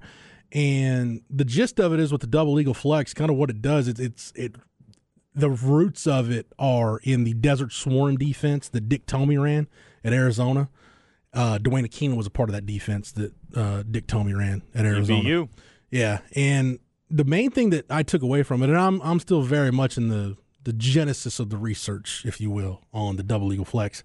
[0.51, 3.61] And the gist of it is with the double eagle flex, kind of what it
[3.61, 4.55] does, it's, it's it
[5.35, 9.67] the roots of it are in the Desert Swarm defense that Dick Tomey ran
[10.03, 10.69] at Arizona.
[11.33, 14.85] Uh, Duane Akina was a part of that defense that uh, Dick Tomey ran at
[14.85, 15.23] Arizona.
[15.23, 15.49] EBU.
[15.89, 19.41] Yeah, and the main thing that I took away from it, and I'm I'm still
[19.41, 23.51] very much in the the genesis of the research, if you will, on the double
[23.51, 24.03] eagle flex,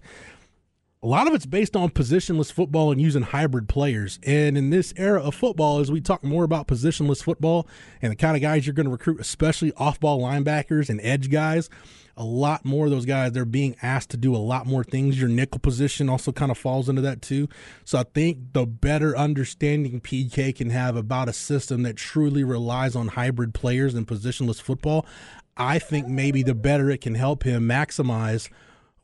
[1.01, 4.19] a lot of it's based on positionless football and using hybrid players.
[4.23, 7.67] And in this era of football, as we talk more about positionless football
[8.01, 11.29] and the kind of guys you're going to recruit, especially off ball linebackers and edge
[11.31, 11.69] guys,
[12.17, 15.17] a lot more of those guys, they're being asked to do a lot more things.
[15.17, 17.47] Your nickel position also kind of falls into that too.
[17.85, 22.93] So I think the better understanding PK can have about a system that truly relies
[22.93, 25.05] on hybrid players and positionless football,
[25.59, 28.49] I think maybe the better it can help him maximize–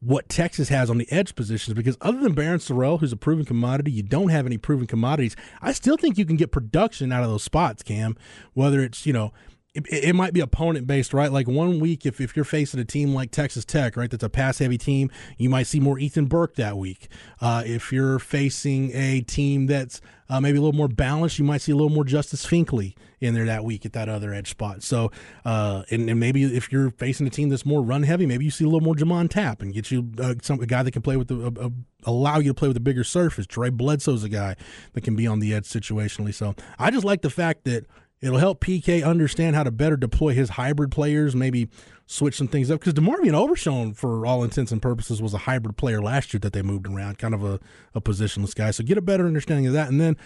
[0.05, 3.43] what Texas has on the edge positions because other than Barryn Sorrell, who's a proven
[3.43, 5.35] commodity, you don't have any proven commodities.
[5.61, 8.15] I still think you can get production out of those spots, Cam,
[8.53, 9.33] whether it's, you know,
[9.75, 11.31] it, it, might be opponent based, right?
[11.31, 14.29] Like one week, if, if you're facing a team like Texas Tech, right, that's a
[14.29, 17.09] pass heavy team, you might see more Ethan Burke that week.
[17.41, 21.61] Uh, if you're facing a team that's uh, maybe a little more balanced, you might
[21.61, 24.81] see a little more Justice Finkley in there that week at that other edge spot.
[24.81, 25.11] So,
[25.43, 28.51] uh, and, and, maybe if you're facing a team that's more run heavy, maybe you
[28.51, 31.01] see a little more J'Mond Tapp and get you uh, some a guy that can
[31.01, 31.71] play with the
[32.05, 33.45] allow you to play with a bigger surface.
[33.45, 34.55] Trey Bledsoe's a guy
[34.93, 36.33] that can be on the edge situationally.
[36.33, 37.85] So I just like the fact that
[38.21, 41.69] It'll help PK understand how to better deploy his hybrid players, maybe
[42.07, 42.79] switch some things up.
[42.79, 46.53] Because DeMarvion Overshown, for all intents and purposes, was a hybrid player last year that
[46.53, 47.59] they moved around, kind of a,
[47.93, 48.71] a positionless guy.
[48.71, 49.89] So get a better understanding of that.
[49.89, 50.17] And then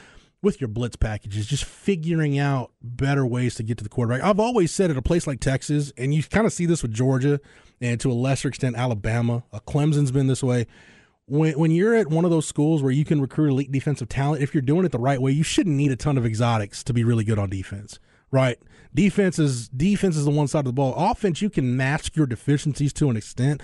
[0.41, 4.23] with your blitz packages, just figuring out better ways to get to the quarterback.
[4.23, 6.93] I've always said at a place like Texas, and you kind of see this with
[6.93, 7.41] Georgia
[7.81, 9.43] and to a lesser extent Alabama.
[9.51, 10.67] Uh, Clemson's been this way
[11.29, 14.41] when when you're at one of those schools where you can recruit elite defensive talent,
[14.41, 16.93] if you're doing it the right way, you shouldn't need a ton of exotics to
[16.93, 17.99] be really good on defense.
[18.31, 18.59] Right?
[18.93, 20.93] Defense is defense is the one side of the ball.
[20.95, 23.61] Offense, you can mask your deficiencies to an extent.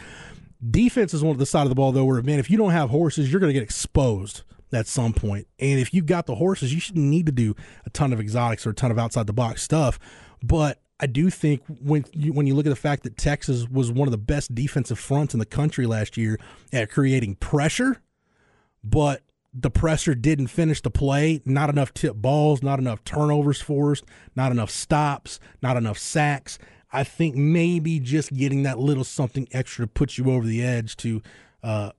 [0.71, 2.71] Defense is one of the side of the ball though, where man, if you don't
[2.71, 5.47] have horses, you're going to get exposed at some point.
[5.59, 8.65] And if you got the horses, you shouldn't need to do a ton of exotics
[8.65, 9.99] or a ton of outside the box stuff.
[10.43, 13.91] But I do think when you, when you look at the fact that Texas was
[13.91, 16.39] one of the best defensive fronts in the country last year
[16.71, 18.01] at creating pressure,
[18.83, 19.21] but
[19.53, 21.41] the pressure didn't finish the play.
[21.45, 24.05] Not enough tip balls, not enough turnovers forced,
[24.35, 26.59] not enough stops, not enough sacks.
[26.91, 30.95] I think maybe just getting that little something extra to put you over the edge
[30.97, 31.21] to
[31.61, 31.91] uh,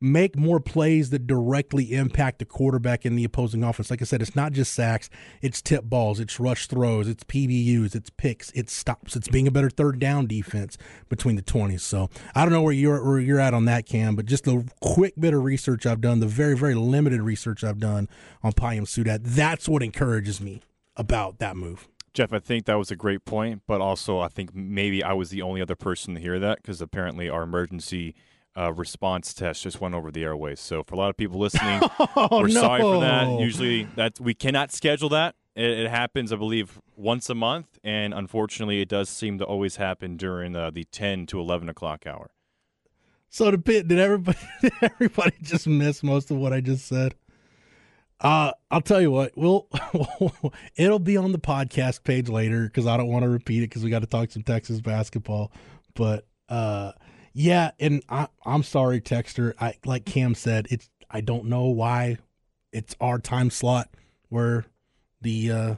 [0.00, 3.90] make more plays that directly impact the quarterback in the opposing offense.
[3.90, 5.10] Like I said, it's not just sacks,
[5.42, 9.50] it's tip balls, it's rush throws, it's PBUs, it's picks, it's stops, it's being a
[9.50, 11.80] better third down defense between the 20s.
[11.80, 14.64] So I don't know where you're where you're at on that, Cam, but just the
[14.80, 18.08] quick bit of research I've done, the very, very limited research I've done
[18.42, 20.60] on Payam Saadat, that's what encourages me
[20.96, 21.88] about that move.
[22.14, 25.30] Jeff, I think that was a great point, but also I think maybe I was
[25.30, 28.14] the only other person to hear that because apparently our emergency–
[28.58, 30.60] uh, response test just went over the airways.
[30.60, 32.60] So for a lot of people listening, oh, we're no.
[32.60, 33.40] sorry for that.
[33.40, 35.36] Usually that we cannot schedule that.
[35.54, 39.76] It, it, happens, I believe, once a month, and unfortunately, it does seem to always
[39.76, 42.30] happen during uh, the ten to eleven o'clock hour.
[43.28, 47.14] So the pit did everybody did everybody just miss most of what I just said?
[48.20, 49.68] Uh, I'll tell you what, we'll
[50.76, 53.84] it'll be on the podcast page later because I don't want to repeat it because
[53.84, 55.52] we got to talk some Texas basketball.
[55.94, 56.92] But uh,
[57.38, 59.54] yeah, and I, I'm sorry, Texter.
[59.60, 62.18] I like Cam said, it's I don't know why
[62.72, 63.90] it's our time slot
[64.28, 64.64] where
[65.20, 65.74] the uh,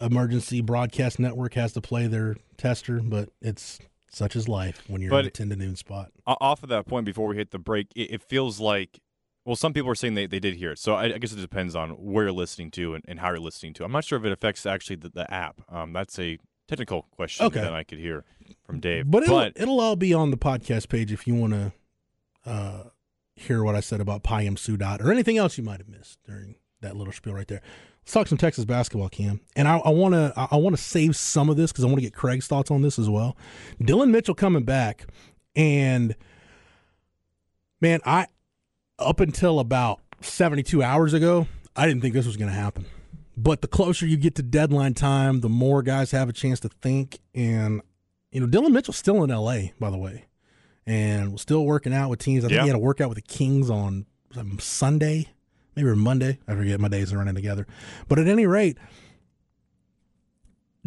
[0.00, 3.78] emergency broadcast network has to play their tester, but it's
[4.10, 6.12] such is life when you're but in a 10 to noon spot.
[6.26, 9.00] Off of that point, before we hit the break, it, it feels like,
[9.44, 10.78] well, some people are saying they, they did hear it.
[10.78, 13.38] So I, I guess it depends on where you're listening to and, and, how you're
[13.38, 13.84] listening to.
[13.84, 15.60] I'm not sure if it affects actually the, the app.
[15.68, 17.60] Um, that's a technical question okay.
[17.60, 18.24] that I could hear
[18.64, 19.10] from Dave.
[19.10, 21.72] But it'll, but it'll all be on the podcast page if you want to
[22.46, 22.82] uh,
[23.36, 26.56] hear what I said about Payam Saadat or anything else you might have missed during
[26.80, 27.62] that little spiel right there.
[28.02, 29.40] Let's talk some Texas basketball, Cam.
[29.56, 32.02] And I want to I want to save some of this because I want to
[32.02, 33.36] get Craig's thoughts on this as well.
[33.82, 35.06] Dillon Mitchell coming back,
[35.56, 36.14] and
[37.80, 38.26] man, I
[38.98, 42.84] up until about 72 hours ago, I didn't think this was going to happen.
[43.36, 46.68] But the closer you get to deadline time, the more guys have a chance to
[46.68, 47.18] think.
[47.34, 47.82] And,
[48.30, 50.26] you know, Dillon Mitchell's still in LA, by the way,
[50.86, 52.44] and still working out with teams.
[52.44, 54.06] I think he had a workout with the Kings on
[54.58, 55.28] Sunday,
[55.74, 56.38] maybe Monday.
[56.46, 56.78] I forget.
[56.78, 57.66] My days are running together.
[58.08, 58.78] But at any rate,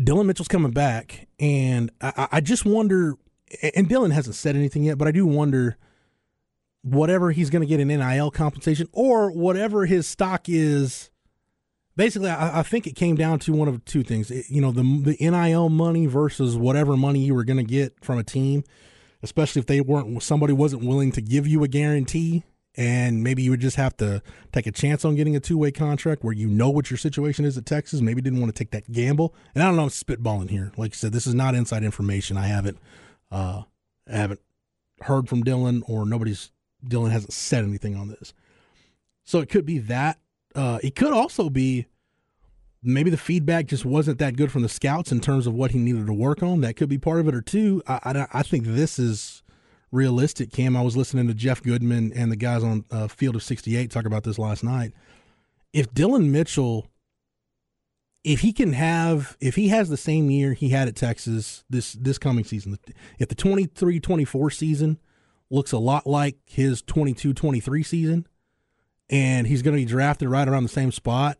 [0.02, 1.28] Dillon Mitchell's coming back.
[1.40, 3.16] And I, I just wonder,
[3.76, 5.78] and Dillon hasn't said anything yet, but I do wonder
[6.82, 11.10] whatever he's going to get in NIL compensation or whatever his stock is
[11.98, 14.32] basically, I, I, think it came down to one of two things.
[14.32, 17.94] It, you know, the the NIL money versus whatever money you were going to get
[18.06, 18.64] from a team,
[19.22, 22.44] especially if they weren't somebody wasn't willing to give you a guarantee,
[22.78, 24.22] and maybe you would just have to
[24.54, 27.44] take a chance on getting a two way contract where you know what your situation
[27.44, 28.00] is at Texas.
[28.00, 29.36] Maybe didn't want to take that gamble.
[29.56, 30.72] And I don't know, I'm spitballing here.
[30.78, 32.38] Like I said, this is not inside information.
[32.38, 32.78] I haven't,
[33.32, 33.64] uh,
[34.08, 34.42] I haven't
[35.02, 36.52] heard from Dillon or nobody's
[36.88, 38.34] Dillon hasn't said anything on this.
[39.24, 40.20] So it could be that
[40.56, 41.88] uh, it could also be
[42.84, 45.80] maybe the feedback just wasn't that good from the scouts in terms of what he
[45.80, 46.62] needed to work on.
[46.62, 47.82] That could be part of it, or two.
[47.88, 49.44] I, I, I think this is
[49.92, 50.52] realistic.
[50.52, 53.92] Cam, I was listening to Jeff Goodman and the guys on uh, Field of 68
[53.92, 54.94] talk about this last night.
[55.74, 56.88] If Dillon Mitchell,
[58.24, 61.94] if he can have, if he has the same year he had at Texas this
[61.94, 62.78] this coming season,
[63.20, 64.98] if the 23-24 season
[65.50, 68.28] looks a lot like his 22-23 season,
[69.10, 71.38] and he's going to be drafted right around the same spot,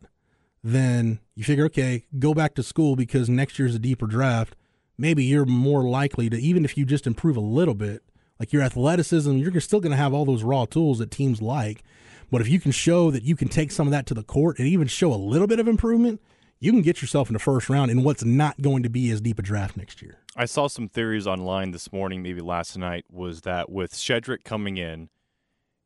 [0.62, 4.56] then you figure, okay, go back to school because next year's a deeper draft.
[4.96, 8.02] Maybe you're more likely to, even if you just improve a little bit,
[8.40, 11.82] like your athleticism, you're still going to have all those raw tools that teams like.
[12.30, 14.58] But if you can show that you can take some of that to the court
[14.58, 16.20] and even show a little bit of improvement,
[16.60, 19.20] you can get yourself in the first round in what's not going to be as
[19.20, 20.18] deep a draft next year.
[20.36, 24.76] I saw some theories online this morning, maybe last night, was that with Shedrick coming
[24.76, 25.08] in,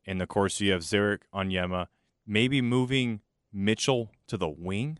[0.07, 1.87] and of course, you have Ze'Rik Onyema.
[2.27, 3.21] Maybe moving
[3.53, 4.99] Mitchell to the wing.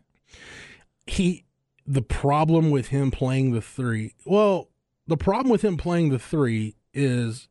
[1.05, 1.45] He,
[1.85, 4.13] the problem with him playing the three.
[4.25, 4.69] Well,
[5.07, 7.47] the problem with him playing the three is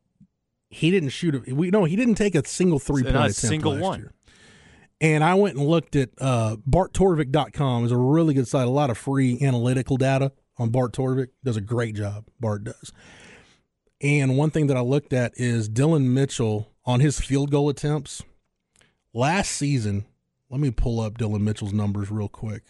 [0.69, 1.53] he didn't shoot a.
[1.53, 3.99] We no, he didn't take a single three point attempt single one.
[3.99, 4.13] Year.
[5.01, 8.67] And I went and looked at uh, BartTorvik.com is a really good site.
[8.67, 11.27] A lot of free analytical data on Bart Torvik.
[11.43, 12.25] Does a great job.
[12.39, 12.93] Bart does.
[14.01, 18.23] And one thing that I looked at is Dillon Mitchell on his field goal attempts
[19.13, 20.05] last season.
[20.49, 22.63] Let me pull up Dillon Mitchell's numbers real quick.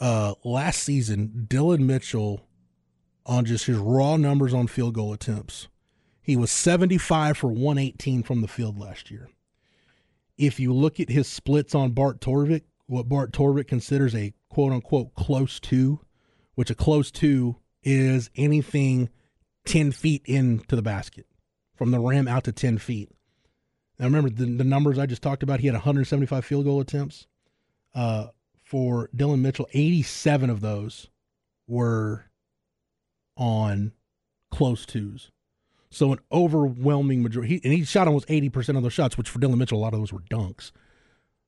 [0.00, 2.48] Uh, last season, Dillon Mitchell
[3.28, 5.68] on just his raw numbers on field goal attempts,
[6.20, 9.28] he was 75 for 118 from the field last year.
[10.38, 14.72] if you look at his splits on Bart Torvik, what Bart Torvik considers a quote
[14.72, 16.00] unquote close to,
[16.54, 19.10] which a close to is anything
[19.66, 21.26] 10 feet into the basket
[21.74, 23.10] from the rim out to 10 feet.
[23.98, 25.60] Now, remember the, the numbers I just talked about?
[25.60, 27.26] He had 175 field goal attempts.
[27.94, 28.28] Uh,
[28.62, 31.08] for Dillon Mitchell, 87 of those
[31.66, 32.26] were
[33.36, 33.92] on
[34.50, 35.30] close twos.
[35.90, 39.58] So an overwhelming majority, and he shot almost 80% of those shots, which for Dillon
[39.58, 40.70] Mitchell, a lot of those were dunks.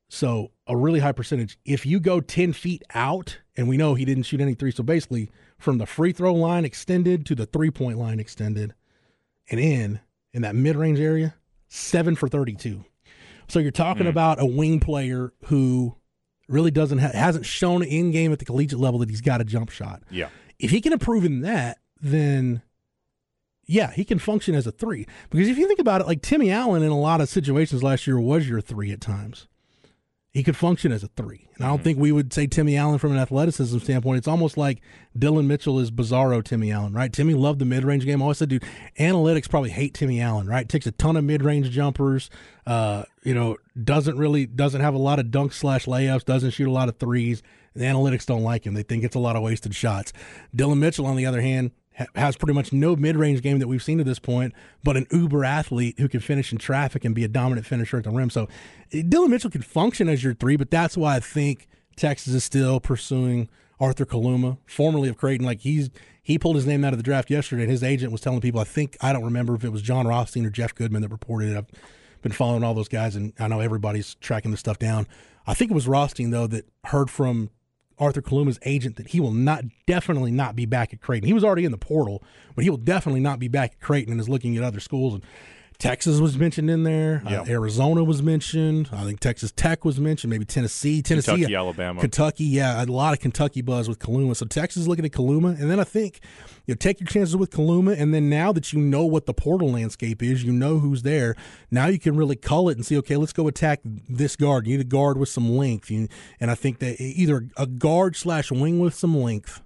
[0.09, 1.57] So a really high percentage.
[1.63, 4.83] If you go 10 feet out, and we know he didn't shoot any three, so
[4.83, 5.29] basically
[5.59, 8.73] from the free throw line extended to the three point line extended
[9.49, 9.99] and in,
[10.33, 11.35] in that mid range area,
[11.71, 12.83] seven for 32.
[13.47, 14.09] So you're talking mm.
[14.09, 15.95] about a wing player who
[16.47, 19.45] really doesn't ha- hasn't shown in game at the collegiate level that he's got a
[19.45, 20.03] jump shot.
[20.11, 20.29] Yeah.
[20.59, 22.61] If he can improve in that, then
[23.65, 25.07] yeah, he can function as a three.
[25.29, 28.05] Because if you think about it, like Timmy Allen in a lot of situations last
[28.05, 29.47] year was your three at times.
[30.33, 31.49] He could function as a three.
[31.55, 31.83] And I don't mm-hmm.
[31.83, 34.17] think we would say Timmy Allen from an athleticism standpoint.
[34.17, 34.81] It's almost like
[35.17, 37.11] Dillon Mitchell is bizarro Timmy Allen, right?
[37.11, 38.21] Timmy loved the mid range game.
[38.21, 38.63] I always said, dude,
[38.97, 40.67] analytics probably hate Timmy Allen, right?
[40.69, 42.29] Takes a ton of mid range jumpers,
[42.65, 46.67] uh, you know, doesn't really doesn't have a lot of dunk slash layups, doesn't shoot
[46.67, 47.43] a lot of threes.
[47.75, 48.73] The analytics don't like him.
[48.73, 50.13] They think it's a lot of wasted shots.
[50.55, 51.71] Dillon Mitchell, on the other hand,
[52.15, 55.43] has pretty much no mid-range game that we've seen to this point, but an uber
[55.43, 58.29] athlete who can finish in traffic and be a dominant finisher at the rim.
[58.29, 58.47] So
[58.89, 62.79] Dillon Mitchell can function as your three, but that's why I think Texas is still
[62.79, 65.45] pursuing Arthur Kaluma, formerly of Creighton.
[65.45, 65.89] Like he's
[66.23, 68.59] he pulled his name out of the draft yesterday, and his agent was telling people.
[68.59, 71.51] I think I don't remember if it was Jon Rothstein or Jeff Goodman that reported
[71.51, 71.57] it.
[71.57, 75.07] I've been following all those guys, and I know everybody's tracking this stuff down.
[75.47, 77.49] I think it was Rothstein though that heard from
[78.01, 81.27] Arthur Kaluma's agent that he will not definitely not be back at Creighton.
[81.27, 82.23] He was already in the portal,
[82.55, 85.13] but he will definitely not be back at Creighton and is looking at other schools.
[85.13, 85.23] And
[85.81, 87.23] Texas was mentioned in there.
[87.27, 87.47] Yep.
[87.47, 88.87] Uh, Arizona was mentioned.
[88.91, 90.29] I think Texas Tech was mentioned.
[90.29, 92.43] Maybe Tennessee, Tennessee, Kentucky, Alabama, Kentucky.
[92.43, 94.35] Yeah, a lot of Kentucky buzz with Kaluma.
[94.35, 96.19] So Texas is looking at Kaluma, and then I think
[96.67, 99.33] you know take your chances with Kaluma, and then now that you know what the
[99.33, 101.35] portal landscape is, you know who's there.
[101.71, 102.95] Now you can really cull it and see.
[102.99, 104.67] Okay, let's go attack this guard.
[104.67, 106.07] You need a guard with some length, you,
[106.39, 109.63] and I think that either a guard slash wing with some length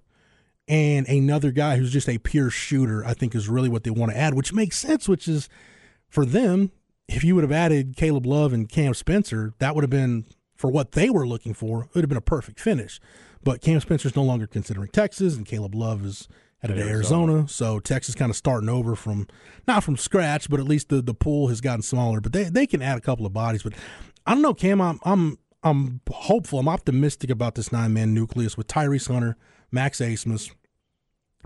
[0.65, 4.13] and another guy who's just a pure shooter, I think is really what they want
[4.13, 5.49] to add, which makes sense, which is
[6.15, 6.71] for them,
[7.09, 10.71] if you would have added Caleb Love and Cam Spencer, that would have been for
[10.71, 11.83] what they were looking for.
[11.83, 13.01] It would have been a perfect finish.
[13.43, 17.49] But Cam Spencer's no longer considering Texas, and Caleb Love is headed to Arizona.
[17.49, 19.27] So Texas kind of starting over from
[19.67, 22.21] not from scratch, but at least the the pool has gotten smaller.
[22.21, 23.61] But they they can add a couple of bodies.
[23.61, 23.73] But
[24.25, 24.79] I don't know, Cam.
[24.79, 26.59] I'm I'm I'm hopeful.
[26.59, 29.35] I'm optimistic about this nine man nucleus with Tyrese Hunter,
[29.69, 30.51] Max Abmas,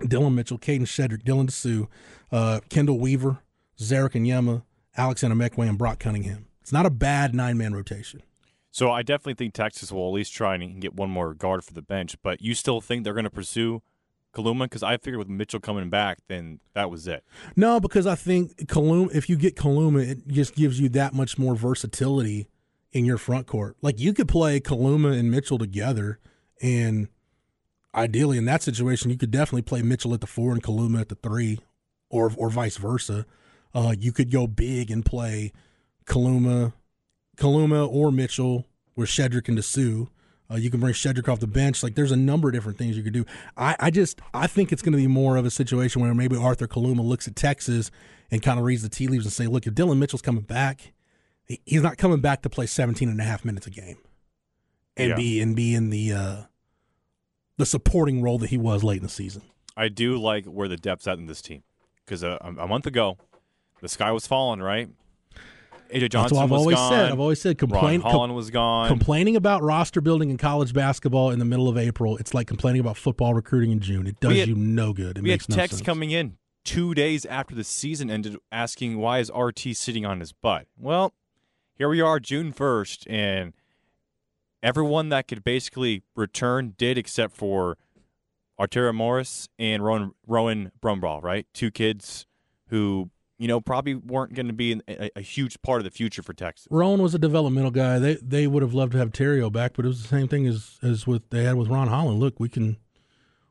[0.06, 1.88] Dillon Mitchell, Kadin Shedrick, Dylan Disu,
[2.30, 3.40] uh, Chendall Weaver,
[3.80, 4.62] Ze'Rik Onyema,
[4.96, 6.46] Alex Anamekwe, and Brock Cunningham.
[6.60, 8.22] It's not a bad nine man rotation.
[8.70, 11.72] So I definitely think Texas will at least try and get one more guard for
[11.72, 12.16] the bench.
[12.22, 13.82] But you still think they're going to pursue
[14.32, 14.64] Kaluma?
[14.64, 17.24] Because I figured with Mitchell coming back, then that was it.
[17.56, 19.14] No, because I think Kaluma.
[19.14, 22.48] If you get Kaluma, it just gives you that much more versatility
[22.92, 23.76] in your front court.
[23.82, 26.18] Like you could play Kaluma and Mitchell together,
[26.62, 27.08] and
[27.94, 31.08] ideally in that situation, you could definitely play Mitchell at the four and Kaluma at
[31.08, 31.58] the three,
[32.08, 33.26] or or vice versa.
[33.74, 35.52] Uh, you could go big and play
[36.06, 36.72] Kaluma,
[37.36, 38.66] Kaluma or Mitchell
[38.96, 40.08] with Shedrick and Disu.
[40.50, 41.82] Uh, you can bring Shedrick off the bench.
[41.82, 43.24] Like there's a number of different things you could do.
[43.56, 46.36] I, I just I think it's going to be more of a situation where maybe
[46.36, 47.90] Arthur Kaluma looks at Texas
[48.30, 50.92] and kind of reads the tea leaves and say, look, if Dillon Mitchell's coming back,
[51.64, 53.98] he's not coming back to play 17 and a half minutes a game
[54.96, 55.16] and yeah.
[55.16, 56.36] be and be in the uh,
[57.56, 59.42] the supporting role that he was late in the season.
[59.76, 61.62] I do like where the depth's at in this team
[62.04, 63.18] because uh, a month ago
[63.80, 64.88] the sky was falling, right?
[65.92, 66.92] AJ Johnson That's what I've was always gone.
[66.92, 67.12] said.
[67.12, 68.88] I've always said complain, Ron Holland was gone.
[68.88, 72.80] Complaining about roster building in college basketball in the middle of April, it's like complaining
[72.80, 74.06] about football recruiting in June.
[74.06, 75.18] It does had, you no good.
[75.18, 75.86] It we had no text sense.
[75.86, 80.32] coming in two days after the season ended asking why is RT sitting on his
[80.32, 80.66] butt.
[80.78, 81.12] Well,
[81.76, 83.52] here we are, June first, and
[84.62, 87.78] everyone that could basically return did, except for
[88.60, 91.46] Arterio Morris and Rowan, Rowan Brumbaugh, right?
[91.54, 92.26] Two kids
[92.68, 93.10] who
[93.40, 96.34] you know, probably weren't going to be a, a, huge part of the future for
[96.34, 96.68] Texas.
[96.70, 97.98] Rowan was a developmental guy.
[97.98, 100.46] They they would have loved to have Terrio back, but it was the same thing
[100.46, 102.20] as as with they had with Ron Holland.
[102.20, 102.76] Look, we can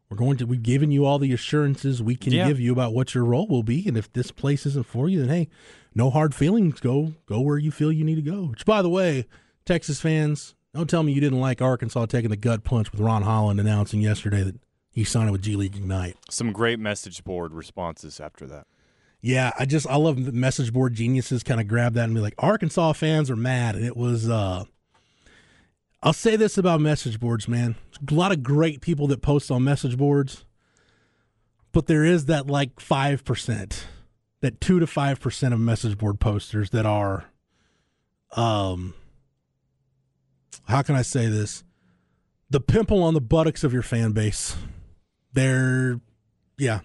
[0.07, 2.47] we're going to we've given you all the assurances we can yeah.
[2.47, 5.21] give you about what your role will be, and if this place isn't for you,
[5.21, 5.49] then hey,
[5.95, 6.79] no hard feelings.
[6.79, 8.43] Go go where you feel you need to go.
[8.43, 9.25] Which, by the way,
[9.65, 13.23] Texas fans, don't tell me you didn't like Arkansas taking the gut punch with Ron
[13.23, 14.59] Holland announcing yesterday that
[14.91, 16.15] he signed with G League Ignite.
[16.29, 18.67] Some great message board responses after that.
[19.21, 22.21] Yeah, I just I love the message board geniuses kind of grab that and be
[22.21, 24.29] like, Arkansas fans are mad, and it was.
[24.29, 24.63] uh
[26.01, 27.75] I'll say this about message boards, man.
[28.09, 30.45] A lot of great people that post on message boards,
[31.73, 33.85] but there is that like five percent,
[34.39, 37.25] that two to five percent of message board posters that are,
[38.37, 38.93] um,
[40.69, 41.65] how can I say this?
[42.49, 44.55] The pimple on the buttocks of your fan base.
[45.33, 45.99] They're,
[46.57, 46.79] yeah,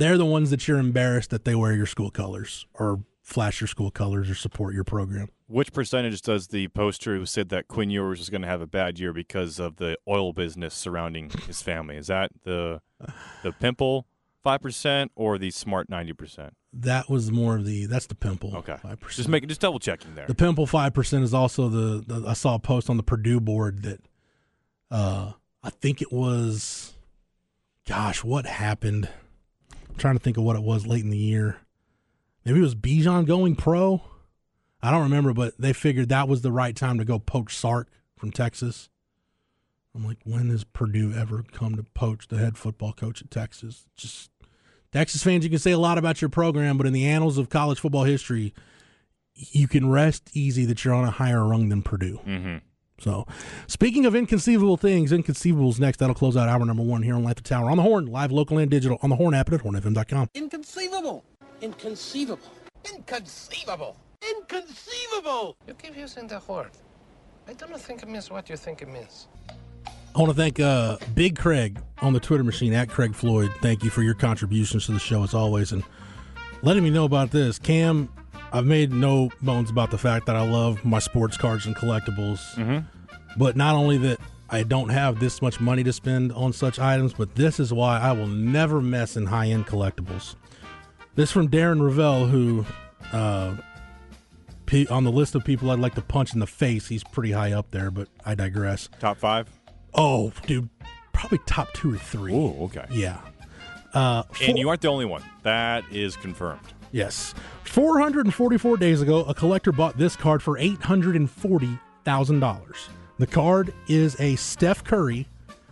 [0.00, 3.68] they're the ones that you're embarrassed that they wear your school colors or flash your
[3.68, 5.28] school colors or support your program.
[5.46, 8.66] Which percentage does the poster who said that Quinn Ewers was going to have a
[8.66, 11.96] bad year because of the oil business surrounding his family?
[11.96, 12.80] Is that the
[13.42, 14.06] the pimple
[14.42, 16.54] five percent or the smart ninety percent?
[16.72, 18.56] That was more of the that's the pimple.
[18.56, 19.08] Okay, 5%.
[19.10, 20.26] just making just double checking there.
[20.26, 23.40] The pimple five percent is also the, the I saw a post on the Purdue
[23.40, 24.00] board that
[24.90, 25.32] uh
[25.62, 26.94] I think it was
[27.86, 29.08] gosh, what happened?
[29.90, 31.58] I'm trying to think of what it was late in the year.
[32.44, 34.02] Maybe it was Bijan going pro.
[34.82, 37.88] I don't remember, but they figured that was the right time to go poach Sark
[38.16, 38.88] from Texas.
[39.94, 43.88] I'm like, when has Purdue ever come to poach the head football coach at Texas?
[43.96, 44.30] Just
[44.92, 47.48] Texas fans, you can say a lot about your program, but in the annals of
[47.48, 48.54] college football history,
[49.34, 52.20] you can rest easy that you're on a higher rung than Purdue.
[52.26, 52.56] mm-hmm.
[53.00, 53.26] So,
[53.66, 55.98] speaking of inconceivable things, inconceivables next.
[55.98, 58.30] That'll close out hour number one here on Light the Tower on the Horn, live,
[58.30, 60.28] local, and digital on the Horn app and at hornfm.com.
[60.34, 61.24] Inconceivable.
[61.62, 62.50] Inconceivable.
[62.94, 63.96] Inconceivable.
[64.36, 65.56] Inconceivable.
[65.66, 66.70] You keep using the word.
[67.48, 69.28] I don't think it means what you think it means.
[70.14, 73.52] I want to thank uh, Big Craig on the Twitter machine at Craig Floyd.
[73.62, 75.84] Thank you for your contributions to the show as always, and
[76.62, 77.58] letting me know about this.
[77.58, 78.08] Cam,
[78.52, 82.84] I've made no bones about the fact that I love my sports cards and collectibles,
[83.36, 87.12] but not only that I don't have this much money to spend on such items,
[87.12, 90.34] but this is why I will never mess in high end collectibles.
[91.14, 92.64] This from Darren Rovell, who
[93.12, 93.54] uh,
[94.66, 97.32] pe- on the list of people I'd like to punch in the face, he's pretty
[97.32, 98.88] high up there, but I digress.
[98.98, 99.48] Top five.
[99.94, 100.68] Oh, dude,
[101.12, 102.32] probably top two or three.
[102.34, 102.86] Oh, okay.
[102.90, 103.18] Yeah.
[103.94, 105.22] Uh, And you aren't the only one.
[105.42, 106.60] That is confirmed.
[106.92, 107.34] Yes.
[107.64, 112.88] 444 days ago, a collector bought this card for $840,000.
[113.18, 115.26] The card is a Steph Curry.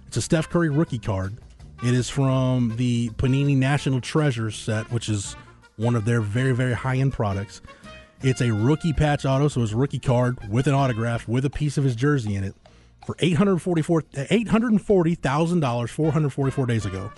[0.07, 1.37] It's a Steph Curry rookie card.
[1.85, 5.37] It is from the Panini National Treasures set, which is
[5.77, 7.61] one of their very, very high end products.
[8.21, 11.51] It's a rookie patch auto, so it's a rookie card with an autograph with a
[11.51, 12.55] piece of his jersey in it
[13.07, 17.13] for 844 $840,000 444 days ago.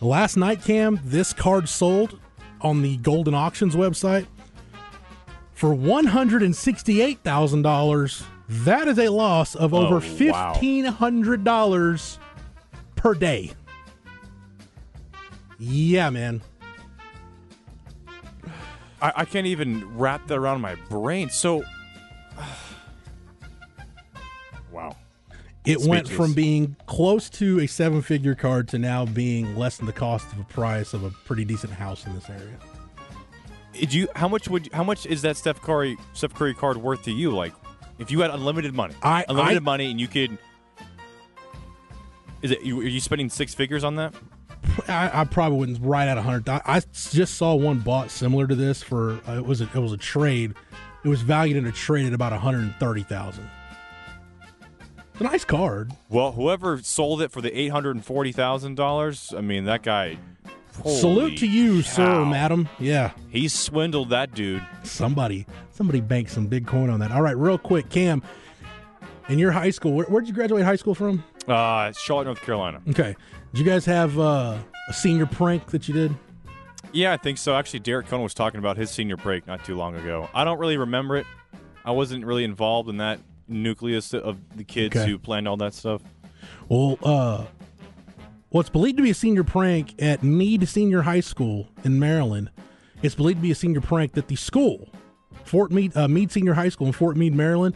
[0.00, 2.18] Last night, Cam, this card sold
[2.60, 4.26] on the Goldin Auctions website
[5.54, 8.22] for $168,000.
[8.50, 10.54] That is a loss of over Oh, wow.
[10.54, 12.18] $1,500
[12.96, 13.52] per day.
[15.58, 16.40] Yeah, man.
[19.02, 21.28] I, I can't even wrap that around my brain.
[21.30, 21.64] So,
[22.36, 22.46] wow.
[25.68, 29.86] It went from being close to a seven figure card to now being less than
[29.86, 32.58] the cost of a price of a pretty decent house in this area.
[33.74, 34.08] Did you?
[34.16, 34.72] How much would?
[34.72, 37.30] How much is that Steph Curry Steph Curry card worth to you?
[37.36, 37.52] Like,
[37.98, 40.38] if you had unlimited money, I- unlimited I- money, and you could.
[42.40, 42.62] Is it?
[42.62, 44.14] You, are you spending six figures on that?
[44.88, 46.48] I, I probably wouldn't right at a hundred.
[46.48, 49.74] I, I just saw one bought similar to this for uh, it was a, it
[49.74, 50.54] was a trade.
[51.04, 53.48] It was valued in a trade at about one hundred and thirty thousand.
[55.18, 55.90] It's a nice card.
[56.08, 59.82] Well, whoever sold it for the eight hundred and forty thousand dollars, I mean, that
[59.82, 60.16] guy.
[60.84, 62.68] Salute to you, sir, madam.
[62.78, 64.64] Yeah, He swindled that dude.
[64.84, 67.10] somebody somebody banked some big coin on that.
[67.10, 68.22] All right, real quick, Cam.
[69.28, 71.24] In your high school, where, where did you graduate high school from?
[71.48, 72.80] Uh, Charlotte, North Carolina.
[72.90, 73.16] Okay,
[73.52, 74.56] did you guys have uh,
[74.88, 76.14] a senior prank that you did?
[76.92, 77.56] Yeah, I think so.
[77.56, 80.30] Actually, Derek Cohn was talking about his senior break not too long ago.
[80.32, 81.26] I don't really remember it.
[81.84, 83.18] I wasn't really involved in that
[83.48, 85.10] nucleus of the kids Okay.
[85.10, 86.02] who planned all that stuff.
[86.68, 87.44] Well, uh,
[88.50, 92.50] what's believed to be a senior prank at Meade Senior High School in Maryland.
[93.02, 94.88] It's believed to be a senior prank that the school,
[95.44, 97.74] Fort Meade, uh, Meade Senior High School in Fort Meade, Maryland,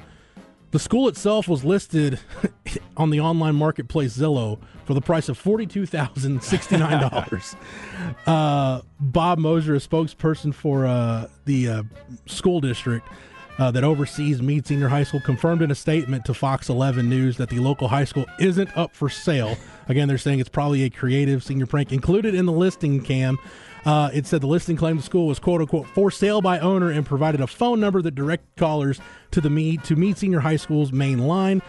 [0.72, 2.18] the school itself was listed
[2.96, 7.54] on the online marketplace Zillow for the price of forty-two thousand sixty-nine dollars.
[8.26, 11.82] uh, Bob Mosier, a spokesperson for uh, the uh,
[12.26, 13.06] school district
[13.58, 17.36] uh, that oversees Meade Senior High School, confirmed in a statement to Fox 11 News
[17.36, 19.56] that the local high school isn't up for sale.
[19.88, 23.02] Again, they're saying it's probably a creative senior prank included in the listing.
[23.02, 23.38] Cam.
[23.84, 26.90] Uh, it said the listing claimed the school was quote unquote for sale by owner
[26.90, 29.00] and provided a phone number that direct callers
[29.32, 31.62] to the Meade to Meade Senior High School's main line.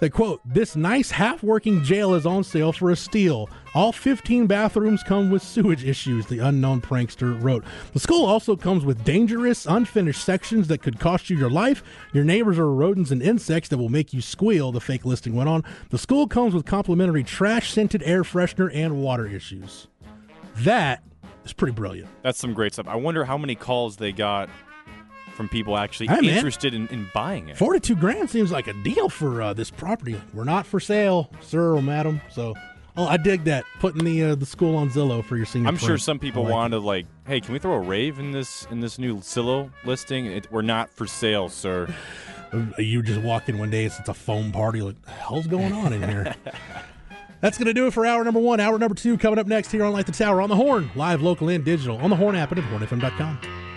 [0.00, 3.50] They quote, This nice half working jail is on sale for a steal.
[3.74, 7.64] All 15 bathrooms come with sewage issues, the unknown prankster wrote.
[7.92, 11.84] The school also comes with dangerous, unfinished sections that could cost you your life.
[12.12, 15.48] Your neighbors are rodents and insects that will make you squeal, the fake listing went
[15.48, 15.62] on.
[15.90, 19.86] The school comes with complimentary trash scented air freshener and water issues.
[20.56, 21.04] That
[21.44, 22.08] is pretty brilliant.
[22.22, 22.88] That's some great stuff.
[22.88, 24.48] I wonder how many calls they got
[25.40, 27.56] from people actually Hey, interested in, in buying it.
[27.56, 30.20] 42 grand seems like a deal for uh, this property.
[30.34, 32.20] We're not for sale, sir or madam.
[32.30, 32.54] So,
[32.94, 33.64] oh, I dig that.
[33.78, 35.68] Putting the uh, the school on Zillow for your senior.
[35.68, 38.32] I'm sure some people like wanted to like, hey, can we throw a rave in
[38.32, 40.26] this in this new Zillow listing?
[40.26, 41.88] It, we're not for sale, sir.
[42.76, 44.82] You just walk in one day, it's, it's a foam party.
[44.82, 46.34] Like, the hell's going on in here?
[47.40, 48.60] That's going to do it for hour number one.
[48.60, 51.22] Hour number two coming up next here on Light the Tower on the Horn, live,
[51.22, 53.69] local, and digital on the Horn app and at hornfm.com.